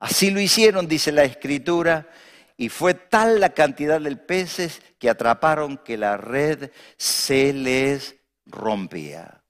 Así 0.00 0.30
lo 0.30 0.40
hicieron, 0.40 0.88
dice 0.88 1.12
la 1.12 1.24
escritura, 1.24 2.08
y 2.56 2.68
fue 2.68 2.94
tal 2.94 3.40
la 3.40 3.50
cantidad 3.50 4.00
de 4.00 4.16
peces 4.16 4.80
que 4.98 5.10
atraparon 5.10 5.78
que 5.78 5.96
la 5.96 6.16
red 6.16 6.70
se 6.96 7.52
les 7.52 8.16
rompía. 8.46 9.42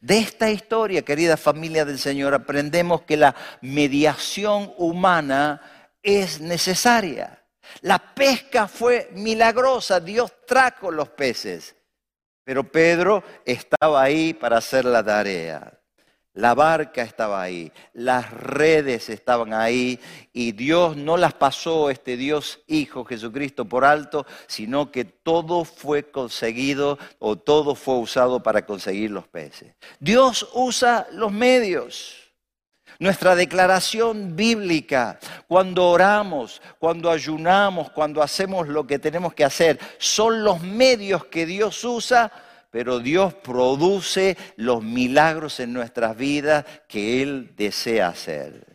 De 0.00 0.18
esta 0.18 0.50
historia, 0.50 1.02
querida 1.02 1.36
familia 1.36 1.84
del 1.84 1.98
Señor, 1.98 2.34
aprendemos 2.34 3.02
que 3.02 3.16
la 3.16 3.36
mediación 3.60 4.74
humana 4.76 5.60
es 6.02 6.40
necesaria. 6.40 7.44
La 7.82 7.98
pesca 7.98 8.66
fue 8.66 9.10
milagrosa, 9.12 10.00
Dios 10.00 10.32
trajo 10.44 10.90
los 10.90 11.08
peces, 11.10 11.76
pero 12.44 12.64
Pedro 12.64 13.22
estaba 13.44 14.02
ahí 14.02 14.34
para 14.34 14.58
hacer 14.58 14.84
la 14.84 15.04
tarea. 15.04 15.81
La 16.34 16.54
barca 16.54 17.02
estaba 17.02 17.42
ahí, 17.42 17.70
las 17.92 18.30
redes 18.30 19.10
estaban 19.10 19.52
ahí 19.52 20.00
y 20.32 20.52
Dios 20.52 20.96
no 20.96 21.18
las 21.18 21.34
pasó, 21.34 21.90
este 21.90 22.16
Dios 22.16 22.60
Hijo 22.68 23.04
Jesucristo, 23.04 23.66
por 23.66 23.84
alto, 23.84 24.24
sino 24.46 24.90
que 24.90 25.04
todo 25.04 25.66
fue 25.66 26.10
conseguido 26.10 26.98
o 27.18 27.36
todo 27.36 27.74
fue 27.74 27.98
usado 27.98 28.42
para 28.42 28.64
conseguir 28.64 29.10
los 29.10 29.28
peces. 29.28 29.74
Dios 30.00 30.48
usa 30.54 31.06
los 31.12 31.30
medios. 31.30 32.18
Nuestra 32.98 33.34
declaración 33.34 34.34
bíblica, 34.34 35.18
cuando 35.48 35.88
oramos, 35.88 36.62
cuando 36.78 37.10
ayunamos, 37.10 37.90
cuando 37.90 38.22
hacemos 38.22 38.68
lo 38.68 38.86
que 38.86 38.98
tenemos 38.98 39.34
que 39.34 39.44
hacer, 39.44 39.78
son 39.98 40.44
los 40.44 40.62
medios 40.62 41.26
que 41.26 41.44
Dios 41.44 41.84
usa 41.84 42.32
pero 42.72 43.00
Dios 43.00 43.34
produce 43.34 44.38
los 44.56 44.82
milagros 44.82 45.60
en 45.60 45.74
nuestras 45.74 46.16
vidas 46.16 46.64
que 46.88 47.22
Él 47.22 47.52
desea 47.54 48.08
hacer. 48.08 48.71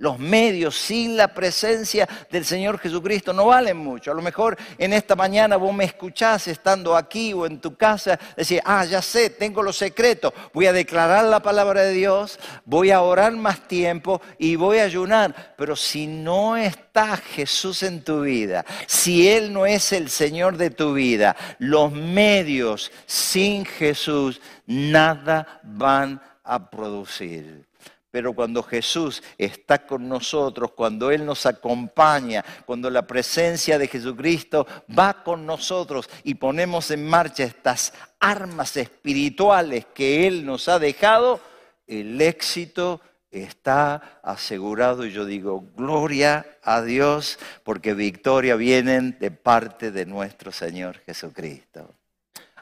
Los 0.00 0.18
medios 0.18 0.78
sin 0.78 1.14
la 1.14 1.28
presencia 1.28 2.08
del 2.30 2.46
Señor 2.46 2.78
Jesucristo 2.78 3.34
no 3.34 3.44
valen 3.44 3.76
mucho. 3.76 4.10
A 4.10 4.14
lo 4.14 4.22
mejor 4.22 4.56
en 4.78 4.94
esta 4.94 5.14
mañana 5.14 5.58
vos 5.58 5.74
me 5.74 5.84
escuchás 5.84 6.48
estando 6.48 6.96
aquí 6.96 7.34
o 7.34 7.44
en 7.44 7.60
tu 7.60 7.76
casa, 7.76 8.18
decir, 8.34 8.62
ah, 8.64 8.82
ya 8.86 9.02
sé, 9.02 9.28
tengo 9.28 9.62
los 9.62 9.76
secretos, 9.76 10.32
voy 10.54 10.64
a 10.64 10.72
declarar 10.72 11.26
la 11.26 11.42
palabra 11.42 11.82
de 11.82 11.92
Dios, 11.92 12.38
voy 12.64 12.90
a 12.90 13.02
orar 13.02 13.32
más 13.32 13.68
tiempo 13.68 14.22
y 14.38 14.56
voy 14.56 14.78
a 14.78 14.84
ayunar. 14.84 15.54
Pero 15.58 15.76
si 15.76 16.06
no 16.06 16.56
está 16.56 17.18
Jesús 17.18 17.82
en 17.82 18.02
tu 18.02 18.22
vida, 18.22 18.64
si 18.86 19.28
Él 19.28 19.52
no 19.52 19.66
es 19.66 19.92
el 19.92 20.08
Señor 20.08 20.56
de 20.56 20.70
tu 20.70 20.94
vida, 20.94 21.36
los 21.58 21.92
medios 21.92 22.90
sin 23.04 23.66
Jesús 23.66 24.40
nada 24.64 25.60
van 25.62 26.22
a 26.42 26.70
producir. 26.70 27.69
Pero 28.10 28.32
cuando 28.32 28.62
Jesús 28.62 29.22
está 29.38 29.86
con 29.86 30.08
nosotros, 30.08 30.72
cuando 30.72 31.10
Él 31.10 31.24
nos 31.24 31.46
acompaña, 31.46 32.44
cuando 32.66 32.90
la 32.90 33.06
presencia 33.06 33.78
de 33.78 33.86
Jesucristo 33.86 34.66
va 34.96 35.22
con 35.22 35.46
nosotros 35.46 36.10
y 36.24 36.34
ponemos 36.34 36.90
en 36.90 37.06
marcha 37.06 37.44
estas 37.44 37.92
armas 38.18 38.76
espirituales 38.76 39.86
que 39.94 40.26
Él 40.26 40.44
nos 40.44 40.68
ha 40.68 40.78
dejado, 40.78 41.40
el 41.86 42.20
éxito 42.20 43.00
está 43.30 44.20
asegurado 44.24 45.06
y 45.06 45.12
yo 45.12 45.24
digo, 45.24 45.64
gloria 45.76 46.58
a 46.64 46.82
Dios, 46.82 47.38
porque 47.62 47.94
victoria 47.94 48.56
vienen 48.56 49.16
de 49.20 49.30
parte 49.30 49.92
de 49.92 50.04
nuestro 50.04 50.50
Señor 50.50 50.98
Jesucristo. 51.06 51.94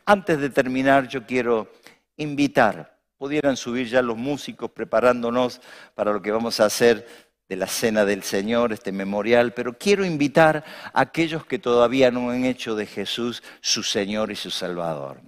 Antes 0.04 0.38
de 0.40 0.50
terminar, 0.50 1.08
yo 1.08 1.26
quiero 1.26 1.72
invitar 2.16 2.97
pudieran 3.18 3.56
subir 3.56 3.88
ya 3.88 4.00
los 4.00 4.16
músicos 4.16 4.70
preparándonos 4.70 5.60
para 5.94 6.12
lo 6.12 6.22
que 6.22 6.30
vamos 6.30 6.60
a 6.60 6.66
hacer 6.66 7.06
de 7.48 7.56
la 7.56 7.66
Cena 7.66 8.04
del 8.04 8.22
Señor, 8.22 8.72
este 8.72 8.92
memorial, 8.92 9.52
pero 9.54 9.76
quiero 9.76 10.04
invitar 10.04 10.64
a 10.92 11.00
aquellos 11.00 11.44
que 11.44 11.58
todavía 11.58 12.10
no 12.10 12.30
han 12.30 12.44
hecho 12.44 12.76
de 12.76 12.86
Jesús 12.86 13.42
su 13.60 13.82
Señor 13.82 14.30
y 14.30 14.36
su 14.36 14.50
Salvador. 14.50 15.20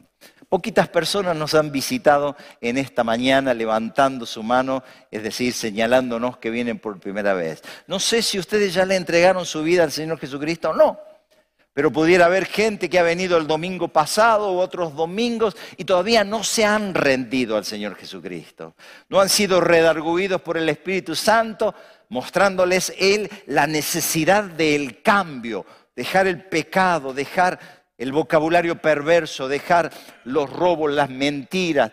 Poquitas 0.48 0.88
personas 0.88 1.37
nos 1.37 1.55
han 1.55 1.70
visitado 1.72 2.37
en 2.61 2.76
esta 2.76 3.05
mañana 3.05 3.55
levantando 3.55 4.26
su 4.26 4.42
mano, 4.42 4.83
es 5.11 5.22
decir, 5.22 5.53
señalándonos 5.53 6.38
que 6.38 6.50
vienen 6.50 6.79
por 6.79 6.98
primera 7.00 7.35
vez. 7.35 7.62
No 7.87 7.98
sé 8.00 8.20
si 8.20 8.38
ustedes 8.38 8.74
ya 8.74 8.85
le 8.85 8.96
entregaron 8.96 9.46
su 9.46 9.62
vida 9.62 9.85
al 9.85 9.92
Señor 9.92 10.18
Jesucristo 10.18 10.70
o 10.70 10.74
no. 10.74 11.10
Pero 11.72 11.92
pudiera 11.92 12.26
haber 12.26 12.46
gente 12.46 12.90
que 12.90 12.98
ha 12.98 13.04
venido 13.04 13.37
el 13.37 13.46
domingo 13.46 13.88
pasado 13.88 14.52
u 14.52 14.59
otros 14.59 14.94
domingos 14.94 15.56
y 15.76 15.85
todavía 15.85 16.24
no 16.24 16.42
se 16.42 16.64
han 16.64 16.94
rendido 16.94 17.56
al 17.56 17.64
Señor 17.64 17.94
Jesucristo. 17.94 18.74
No 19.09 19.20
han 19.20 19.28
sido 19.28 19.61
redarguidos 19.61 20.40
por 20.40 20.56
el 20.56 20.68
Espíritu 20.68 21.14
Santo, 21.14 21.74
mostrándoles 22.09 22.92
Él 22.98 23.30
la 23.46 23.66
necesidad 23.66 24.44
del 24.44 25.00
cambio, 25.00 25.64
dejar 25.94 26.26
el 26.26 26.44
pecado, 26.44 27.14
dejar 27.14 27.59
el 27.96 28.12
vocabulario 28.12 28.80
perverso, 28.80 29.46
dejar 29.46 29.92
los 30.24 30.50
robos, 30.50 30.90
las 30.90 31.09
mentiras, 31.09 31.92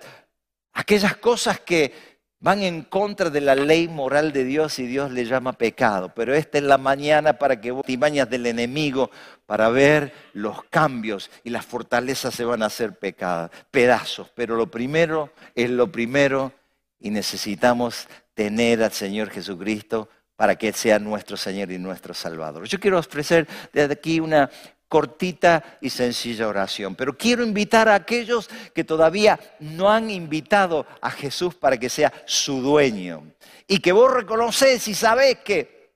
aquellas 0.74 1.18
cosas 1.18 1.60
que 1.60 2.17
van 2.39 2.62
en 2.62 2.84
contra 2.84 3.30
de 3.30 3.41
la 3.41 3.56
ley 3.56 3.88
moral 3.88 4.32
de 4.32 4.43
Dios 4.43 4.78
y 4.80 4.86
Dios 4.86 5.12
le 5.12 5.26
llama 5.26 5.54
pecado. 5.54 6.12
Pero 6.15 6.34
esta 6.34 6.58
es 6.58 6.63
la 6.63 6.78
mañana 6.78 7.34
para 7.34 7.60
que 7.60 7.71
vos 7.71 7.86
timañas 7.86 8.30
del 8.30 8.45
enemigo 8.45 9.10
para 9.45 9.69
ver 9.69 10.13
los 10.34 10.63
cambios 10.65 11.32
y 11.43 11.50
las 11.50 11.65
fortalezas 11.65 12.34
se 12.36 12.45
van 12.45 12.62
a 12.63 12.67
hacer 12.67 12.97
pecadas, 12.97 13.52
pedazos. 13.71 14.30
Pero 14.36 14.56
lo 14.56 14.69
primero 14.69 15.32
es 15.56 15.69
lo 15.69 15.91
primero 15.91 16.54
y 17.00 17.10
necesitamos 17.10 18.08
tener 18.34 18.84
al 18.84 18.91
Señor 18.91 19.30
Jesucristo 19.30 20.10
para 20.36 20.56
que 20.56 20.71
sea 20.71 21.00
nuestro 21.00 21.36
Señor 21.36 21.71
y 21.71 21.80
nuestro 21.80 22.13
Salvador. 22.13 22.67
Yo 22.67 22.80
quiero 22.80 23.00
ofrecer 23.00 23.47
desde 23.73 23.93
aquí 23.93 24.19
una 24.19 24.50
cortita 24.88 25.78
y 25.82 25.89
sencilla 25.89 26.47
oración. 26.47 26.95
Pero 26.95 27.17
quiero 27.17 27.43
invitar 27.43 27.89
a 27.89 27.95
aquellos 27.95 28.50
que 28.73 28.84
todavía 28.84 29.39
no 29.60 29.91
han 29.91 30.10
invitado 30.10 30.86
a 31.02 31.12
Jesús 31.12 31.56
para 31.56 31.78
que 31.78 31.89
sea 31.89 32.12
su 32.26 32.62
dueño. 32.62 33.23
Y 33.67 33.80
que 33.80 33.91
vos 33.91 34.13
reconoces 34.13 34.88
y 34.88 34.93
sabés 34.93 35.39
que 35.39 35.91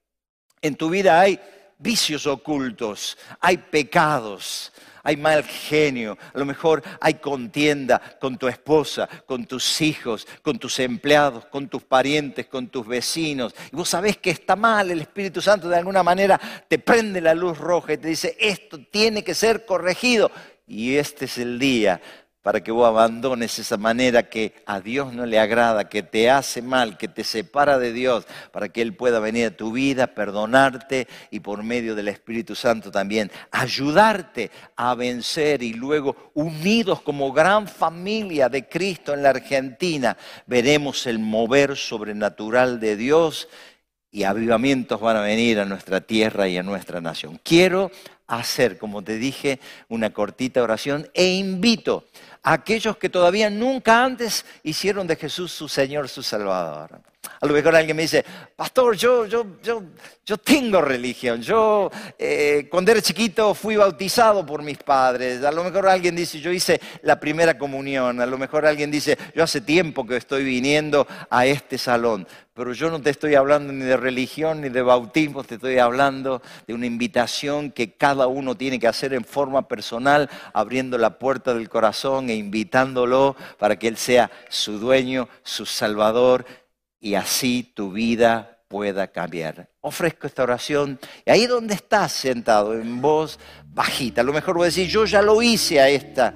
en 0.62 0.76
tu 0.76 0.90
vida 0.90 1.20
hay 1.20 1.40
vicios 1.82 2.28
ocultos, 2.28 3.18
hay 3.40 3.58
pecados, 3.58 4.72
hay 5.04 5.18
mal 5.18 5.44
genio, 5.44 6.18
a 6.34 6.38
lo 6.38 6.46
mejor 6.46 6.84
hay 7.00 7.16
contienda 7.16 8.00
con 8.20 8.38
tu 8.38 8.48
esposa, 8.48 9.10
con 9.26 9.46
tus 9.46 9.82
hijos, 9.82 10.28
con 10.42 10.60
tus 10.60 10.80
empleados, 10.80 11.46
con 11.48 11.68
tus 11.68 11.84
parientes, 11.84 12.46
con 12.46 12.68
tus 12.68 12.88
vecinos. 12.88 13.56
Y 13.72 13.76
vos 13.76 13.90
sabés 13.90 14.18
que 14.18 14.30
está 14.30 14.56
mal, 14.56 14.92
el 14.92 15.02
Espíritu 15.02 15.42
Santo 15.42 15.68
de 15.68 15.78
alguna 15.78 16.04
manera 16.04 16.40
te 16.68 16.78
prende 16.78 17.20
la 17.20 17.34
luz 17.34 17.58
roja 17.58 17.94
y 17.94 17.98
te 17.98 18.10
dice, 18.10 18.38
esto 18.40 18.80
tiene 18.80 19.24
que 19.24 19.34
ser 19.34 19.66
corregido. 19.66 20.32
Y 20.68 20.96
este 20.96 21.26
es 21.26 21.38
el 21.38 21.60
día 21.60 22.00
para 22.42 22.62
que 22.64 22.72
vos 22.72 22.88
abandones 22.88 23.60
esa 23.60 23.78
manera 23.78 24.30
que 24.30 24.54
a 24.66 24.80
Dios 24.80 25.14
no 25.14 25.26
le 25.26 25.40
agrada, 25.40 25.90
que 25.90 26.02
te 26.02 26.30
hace 26.30 26.62
mal, 26.62 26.98
que 26.98 27.08
te 27.08 27.24
separa 27.24 27.78
de 27.78 27.94
Dios, 27.94 28.26
para 28.52 28.70
que 28.70 28.82
Él 28.82 28.96
pueda 28.96 29.20
venir 29.20 29.48
a 29.48 29.58
tu 29.58 29.72
vida, 29.72 30.08
perdonarte 30.08 31.08
y 31.30 31.40
por 31.42 31.64
medio 31.64 31.94
del 31.94 32.08
Espíritu 32.08 32.56
Santo 32.56 32.90
también 32.90 33.32
ayudarte 33.52 34.50
a 34.76 34.96
vencer 34.96 35.62
y 35.62 35.74
luego 35.74 36.32
unidos 36.34 37.02
como 37.02 37.32
gran 37.32 37.68
familia 37.68 38.50
de 38.50 38.68
Cristo 38.68 39.14
en 39.14 39.24
la 39.24 39.30
Argentina, 39.30 40.18
veremos 40.48 41.06
el 41.06 41.20
mover 41.20 41.78
sobrenatural 41.78 42.80
de 42.80 42.96
Dios 42.96 43.48
y 44.12 44.24
avivamientos 44.24 45.00
van 45.00 45.18
a 45.18 45.22
venir 45.22 45.60
a 45.60 45.66
nuestra 45.66 46.02
tierra 46.02 46.48
y 46.48 46.58
a 46.58 46.64
nuestra 46.64 47.00
nación. 47.00 47.40
Quiero 47.44 47.92
hacer, 48.28 48.78
como 48.78 49.04
te 49.04 49.18
dije, 49.18 49.60
una 49.88 50.12
cortita 50.12 50.64
oración 50.64 51.10
e 51.14 51.34
invito 51.34 52.06
aquellos 52.44 52.98
que 52.98 53.10
todavía 53.10 53.50
nunca 53.50 54.04
antes 54.04 54.46
hicieron 54.64 55.08
de 55.08 55.16
Jesús 55.16 55.52
su 55.52 55.68
Señor, 55.68 56.10
su 56.10 56.24
Salvador. 56.24 57.02
A 57.44 57.48
lo 57.48 57.54
mejor 57.54 57.76
alguien 57.76 57.98
me 57.98 58.04
dice, 58.04 58.24
pastor, 58.56 58.96
yo, 58.96 59.26
yo, 59.26 59.58
yo, 59.64 59.82
yo 60.24 60.38
tengo 60.38 60.80
religión, 60.80 61.42
yo 61.42 61.90
eh, 62.20 62.68
cuando 62.70 62.92
era 62.92 63.02
chiquito 63.02 63.56
fui 63.56 63.76
bautizado 63.76 64.46
por 64.46 64.62
mis 64.62 64.78
padres, 64.78 65.44
a 65.44 65.52
lo 65.52 65.64
mejor 65.64 65.88
alguien 65.88 66.16
dice, 66.16 66.40
yo 66.40 66.52
hice 66.52 66.80
la 67.02 67.20
primera 67.20 67.58
comunión, 67.58 68.22
a 68.22 68.28
lo 68.28 68.38
mejor 68.38 68.68
alguien 68.68 68.92
dice, 68.92 69.18
yo 69.34 69.44
hace 69.44 69.60
tiempo 69.60 70.06
que 70.06 70.18
estoy 70.18 70.44
viniendo 70.44 71.08
a 71.32 71.48
este 71.48 71.80
salón, 71.80 72.28
pero 72.54 72.74
yo 72.74 72.92
no 72.92 73.02
te 73.02 73.10
estoy 73.10 73.34
hablando 73.34 73.74
ni 73.74 73.86
de 73.86 73.98
religión 73.98 74.62
ni 74.62 74.70
de 74.70 74.84
bautismo, 74.84 75.44
te 75.44 75.56
estoy 75.56 75.80
hablando 75.80 76.44
de 76.68 76.76
una 76.76 76.86
invitación 76.86 77.72
que 77.72 77.94
cada 77.94 78.28
uno 78.28 78.56
tiene 78.56 78.78
que 78.78 78.88
hacer 78.88 79.14
en 79.14 79.26
forma 79.26 79.68
personal, 79.68 80.30
abriendo 80.54 81.00
la 81.00 81.18
puerta 81.18 81.56
del 81.56 81.70
corazón 81.70 82.30
e 82.30 82.36
invitándolo 82.36 83.36
para 83.58 83.80
que 83.80 83.88
Él 83.88 83.98
sea 83.98 84.30
su 84.50 84.78
dueño, 84.78 85.28
su 85.44 85.66
salvador, 85.66 86.46
y 87.02 87.16
así 87.16 87.70
tu 87.76 87.92
vida 87.92 88.60
pueda 88.68 89.08
cambiar. 89.08 89.68
Ofrezco 89.82 90.28
esta 90.28 90.44
oración 90.44 90.98
y 91.26 91.32
ahí 91.32 91.48
donde 91.48 91.74
estás 91.74 92.14
sentado, 92.14 92.74
en 92.74 93.02
voz 93.02 93.40
bajita, 93.66 94.22
a 94.22 94.24
lo 94.24 94.32
mejor 94.32 94.56
voy 94.56 94.64
a 94.64 94.66
decir, 94.68 94.88
yo 94.88 95.06
ya 95.06 95.22
lo 95.22 95.42
hice 95.42 95.82
a 95.82 95.90
esta, 95.90 96.34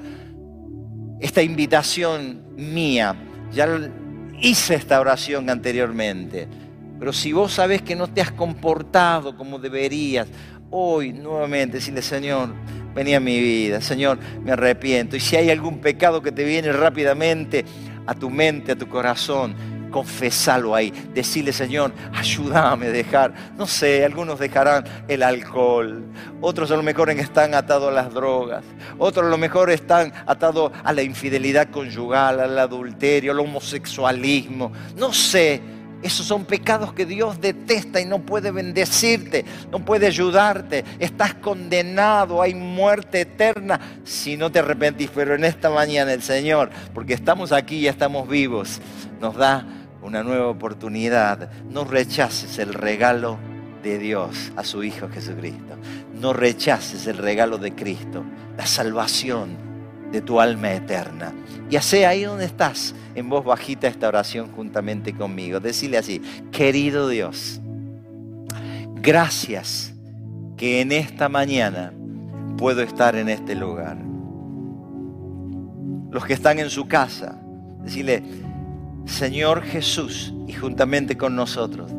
esta 1.21 1.41
invitación 1.41 2.43
mía, 2.57 3.15
ya 3.53 3.69
hice 4.41 4.75
esta 4.75 4.99
oración 4.99 5.49
anteriormente, 5.49 6.47
pero 6.99 7.13
si 7.13 7.31
vos 7.31 7.53
sabés 7.53 7.81
que 7.81 7.95
no 7.95 8.07
te 8.07 8.21
has 8.21 8.31
comportado 8.31 9.37
como 9.37 9.59
deberías, 9.59 10.27
hoy 10.71 11.13
nuevamente 11.13 11.77
decirle, 11.77 12.01
Señor, 12.01 12.49
vení 12.93 13.13
a 13.13 13.19
mi 13.19 13.39
vida, 13.39 13.81
Señor, 13.81 14.17
me 14.41 14.51
arrepiento. 14.51 15.15
Y 15.15 15.19
si 15.19 15.35
hay 15.35 15.49
algún 15.49 15.79
pecado 15.79 16.21
que 16.21 16.31
te 16.31 16.43
viene 16.43 16.71
rápidamente 16.71 17.65
a 18.07 18.13
tu 18.13 18.29
mente, 18.29 18.71
a 18.71 18.75
tu 18.75 18.87
corazón, 18.87 19.55
confesalo 19.95 20.75
ahí, 20.75 20.91
decirle, 21.13 21.53
Señor, 21.53 21.93
ayúdame 22.13 22.87
a 22.87 22.89
dejar, 22.89 23.33
no 23.57 23.65
sé, 23.65 24.03
algunos 24.03 24.37
dejarán 24.37 24.83
el 25.07 25.23
alcohol, 25.23 26.03
otros 26.41 26.69
a 26.71 26.75
lo 26.75 26.83
mejor 26.83 27.09
están 27.11 27.53
atados 27.53 27.87
a 27.87 27.93
las 27.93 28.13
drogas, 28.13 28.65
otros 28.97 29.25
a 29.25 29.29
lo 29.29 29.37
mejor 29.37 29.71
están 29.71 30.11
atados 30.25 30.73
a 30.83 30.91
la 30.91 31.01
infidelidad 31.01 31.69
conyugal, 31.69 32.41
al 32.41 32.59
adulterio, 32.59 33.31
al 33.31 33.39
homosexualismo, 33.39 34.73
no 34.97 35.13
sé. 35.13 35.61
Esos 36.03 36.27
son 36.27 36.45
pecados 36.45 36.93
que 36.93 37.05
Dios 37.05 37.41
detesta 37.41 37.99
y 37.99 38.05
no 38.05 38.19
puede 38.19 38.51
bendecirte, 38.51 39.43
no 39.71 39.83
puede 39.83 40.05
ayudarte. 40.05 40.85
Estás 40.99 41.33
condenado, 41.33 42.43
hay 42.43 42.53
muerte 42.53 43.21
eterna 43.21 43.79
si 44.03 44.37
no 44.37 44.51
te 44.51 44.59
arrepentís. 44.59 45.09
Pero 45.15 45.33
en 45.33 45.45
esta 45.45 45.71
mañana 45.71 46.13
el 46.13 46.21
Señor, 46.21 46.69
porque 46.93 47.15
estamos 47.15 47.51
aquí 47.51 47.77
y 47.77 47.87
estamos 47.87 48.27
vivos, 48.27 48.81
nos 49.19 49.35
da 49.35 49.65
una 50.05 50.23
nueva 50.23 50.47
oportunidad. 50.47 51.49
No 51.69 51.83
rechaces 51.83 52.59
el 52.59 52.73
regalo 52.73 53.37
de 53.83 53.97
Dios 53.97 54.51
a 54.55 54.63
su 54.63 54.83
Hijo 54.83 55.09
Jesucristo. 55.09 55.75
No 56.13 56.31
rechaces 56.31 57.07
el 57.07 57.17
regalo 57.17 57.57
de 57.57 57.73
Cristo, 57.73 58.23
la 58.57 58.65
salvación 58.65 59.57
de 60.11 60.21
tu 60.21 60.39
alma 60.39 60.73
eterna. 60.73 61.33
Y 61.69 61.75
hace 61.75 62.05
ahí 62.05 62.23
donde 62.23 62.45
estás, 62.45 62.93
en 63.15 63.29
voz 63.29 63.43
bajita, 63.43 63.87
esta 63.87 64.07
oración 64.07 64.51
juntamente 64.51 65.13
conmigo. 65.13 65.59
Decirle 65.59 65.97
así, 65.97 66.21
querido 66.51 67.09
Dios, 67.09 67.59
gracias 69.01 69.93
que 70.55 70.81
en 70.81 70.91
esta 70.91 71.29
mañana 71.29 71.91
puedo 72.57 72.81
estar 72.81 73.15
en 73.15 73.29
este 73.29 73.55
lugar. 73.55 73.97
Los 76.11 76.25
que 76.25 76.33
están 76.33 76.59
en 76.59 76.69
su 76.69 76.87
casa, 76.87 77.41
decirle, 77.83 78.23
Señor 79.05 79.63
Jesús 79.63 80.33
y 80.47 80.53
juntamente 80.53 81.17
con 81.17 81.35
nosotros. 81.35 81.91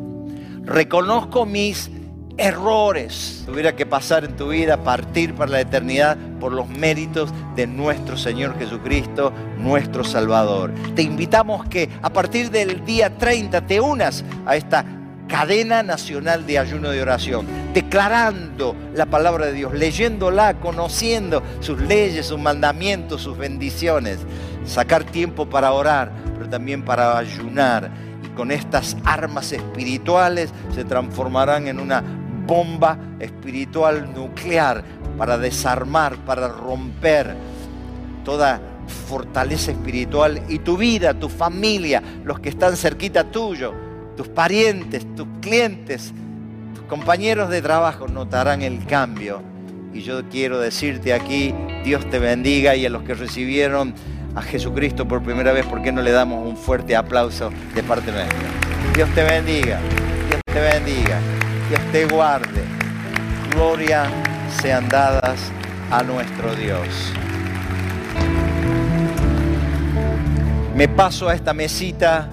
Reconozco 0.63 1.45
mis 1.45 1.89
errores. 2.37 3.43
Tuviera 3.45 3.75
que 3.75 3.85
pasar 3.85 4.23
en 4.23 4.35
tu 4.35 4.49
vida, 4.49 4.83
partir 4.83 5.33
para 5.33 5.51
la 5.51 5.61
eternidad 5.61 6.17
por 6.39 6.51
los 6.51 6.69
méritos 6.69 7.33
de 7.55 7.67
nuestro 7.67 8.17
Señor 8.17 8.57
Jesucristo, 8.59 9.33
nuestro 9.57 10.03
Salvador. 10.03 10.71
Te 10.95 11.01
invitamos 11.01 11.65
que 11.67 11.89
a 12.01 12.11
partir 12.11 12.51
del 12.51 12.85
día 12.85 13.17
30 13.17 13.65
te 13.65 13.81
unas 13.81 14.23
a 14.45 14.55
esta 14.55 14.85
cadena 15.27 15.83
nacional 15.83 16.45
de 16.45 16.59
ayuno 16.59 16.89
de 16.89 17.01
oración, 17.01 17.45
declarando 17.73 18.75
la 18.93 19.05
palabra 19.05 19.47
de 19.47 19.53
Dios, 19.53 19.73
leyéndola, 19.73 20.55
conociendo 20.55 21.43
sus 21.59 21.79
leyes, 21.81 22.27
sus 22.27 22.39
mandamientos, 22.39 23.21
sus 23.21 23.37
bendiciones. 23.37 24.19
Sacar 24.65 25.03
tiempo 25.03 25.47
para 25.47 25.71
orar, 25.71 26.11
pero 26.33 26.49
también 26.49 26.83
para 26.83 27.17
ayunar. 27.17 27.91
Y 28.25 28.35
con 28.35 28.51
estas 28.51 28.97
armas 29.05 29.51
espirituales 29.51 30.51
se 30.73 30.83
transformarán 30.83 31.67
en 31.67 31.79
una 31.79 32.03
bomba 32.45 32.97
espiritual 33.19 34.13
nuclear 34.13 34.83
para 35.17 35.37
desarmar, 35.37 36.15
para 36.17 36.47
romper 36.47 37.35
toda 38.23 38.61
fortaleza 39.07 39.71
espiritual 39.71 40.41
y 40.47 40.59
tu 40.59 40.77
vida, 40.77 41.13
tu 41.13 41.29
familia, 41.29 42.01
los 42.23 42.39
que 42.39 42.49
están 42.49 42.77
cerquita 42.77 43.25
tuyo, 43.25 43.86
tus 44.17 44.27
parientes, 44.27 45.05
tus 45.15 45.27
clientes, 45.39 46.11
tus 46.73 46.83
compañeros 46.85 47.49
de 47.49 47.61
trabajo 47.61 48.07
notarán 48.07 48.63
el 48.63 48.83
cambio. 48.85 49.41
Y 49.93 50.01
yo 50.01 50.27
quiero 50.27 50.59
decirte 50.59 51.13
aquí, 51.13 51.53
Dios 51.85 52.09
te 52.09 52.19
bendiga 52.19 52.75
y 52.75 52.85
a 52.85 52.89
los 52.89 53.03
que 53.03 53.13
recibieron 53.13 53.93
a 54.35 54.41
Jesucristo 54.41 55.07
por 55.07 55.23
primera 55.23 55.53
vez, 55.53 55.65
¿por 55.65 55.81
qué 55.81 55.91
no 55.91 56.01
le 56.01 56.11
damos 56.11 56.45
un 56.45 56.57
fuerte 56.57 56.95
aplauso 56.95 57.51
de 57.73 57.83
parte 57.83 58.11
nuestra? 58.11 58.37
Dios 58.95 59.09
te 59.15 59.23
bendiga, 59.23 59.79
Dios 60.29 60.41
te 60.45 60.59
bendiga, 60.59 61.19
Dios 61.69 61.81
te 61.91 62.05
guarde. 62.05 62.61
Gloria 63.51 64.05
sean 64.61 64.89
dadas 64.89 65.39
a 65.91 66.03
nuestro 66.03 66.55
Dios. 66.55 67.13
Me 70.75 70.87
paso 70.87 71.29
a 71.29 71.33
esta 71.33 71.53
mesita 71.53 72.29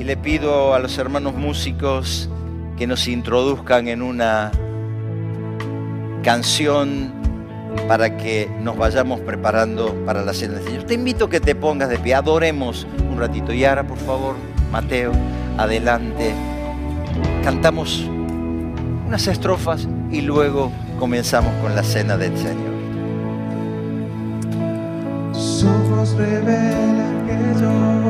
y 0.00 0.04
le 0.04 0.16
pido 0.16 0.72
a 0.72 0.78
los 0.78 0.96
hermanos 0.96 1.34
músicos 1.34 2.30
que 2.78 2.86
nos 2.86 3.06
introduzcan 3.06 3.86
en 3.86 4.00
una 4.00 4.50
canción 6.22 7.12
para 7.86 8.16
que 8.16 8.50
nos 8.62 8.78
vayamos 8.78 9.20
preparando 9.20 9.94
para 10.06 10.24
la 10.24 10.32
cena 10.32 10.54
del 10.54 10.64
Señor. 10.64 10.82
Te 10.84 10.94
invito 10.94 11.26
a 11.26 11.30
que 11.30 11.38
te 11.38 11.54
pongas 11.54 11.90
de 11.90 11.98
pie, 11.98 12.14
adoremos 12.14 12.86
un 13.10 13.18
ratito. 13.18 13.52
Y 13.52 13.66
ahora, 13.66 13.86
por 13.86 13.98
favor, 13.98 14.36
Mateo, 14.72 15.12
adelante. 15.58 16.32
Cantamos 17.44 18.08
unas 19.06 19.26
estrofas 19.26 19.86
y 20.10 20.22
luego 20.22 20.72
comenzamos 20.98 21.52
con 21.60 21.74
la 21.74 21.82
cena 21.82 22.16
del 22.16 22.34
Señor. 22.38 22.70
Revelan 26.16 27.26
que 27.26 27.60
yo 27.60 28.09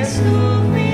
Jesús 0.00 0.64
mío. 0.72 0.89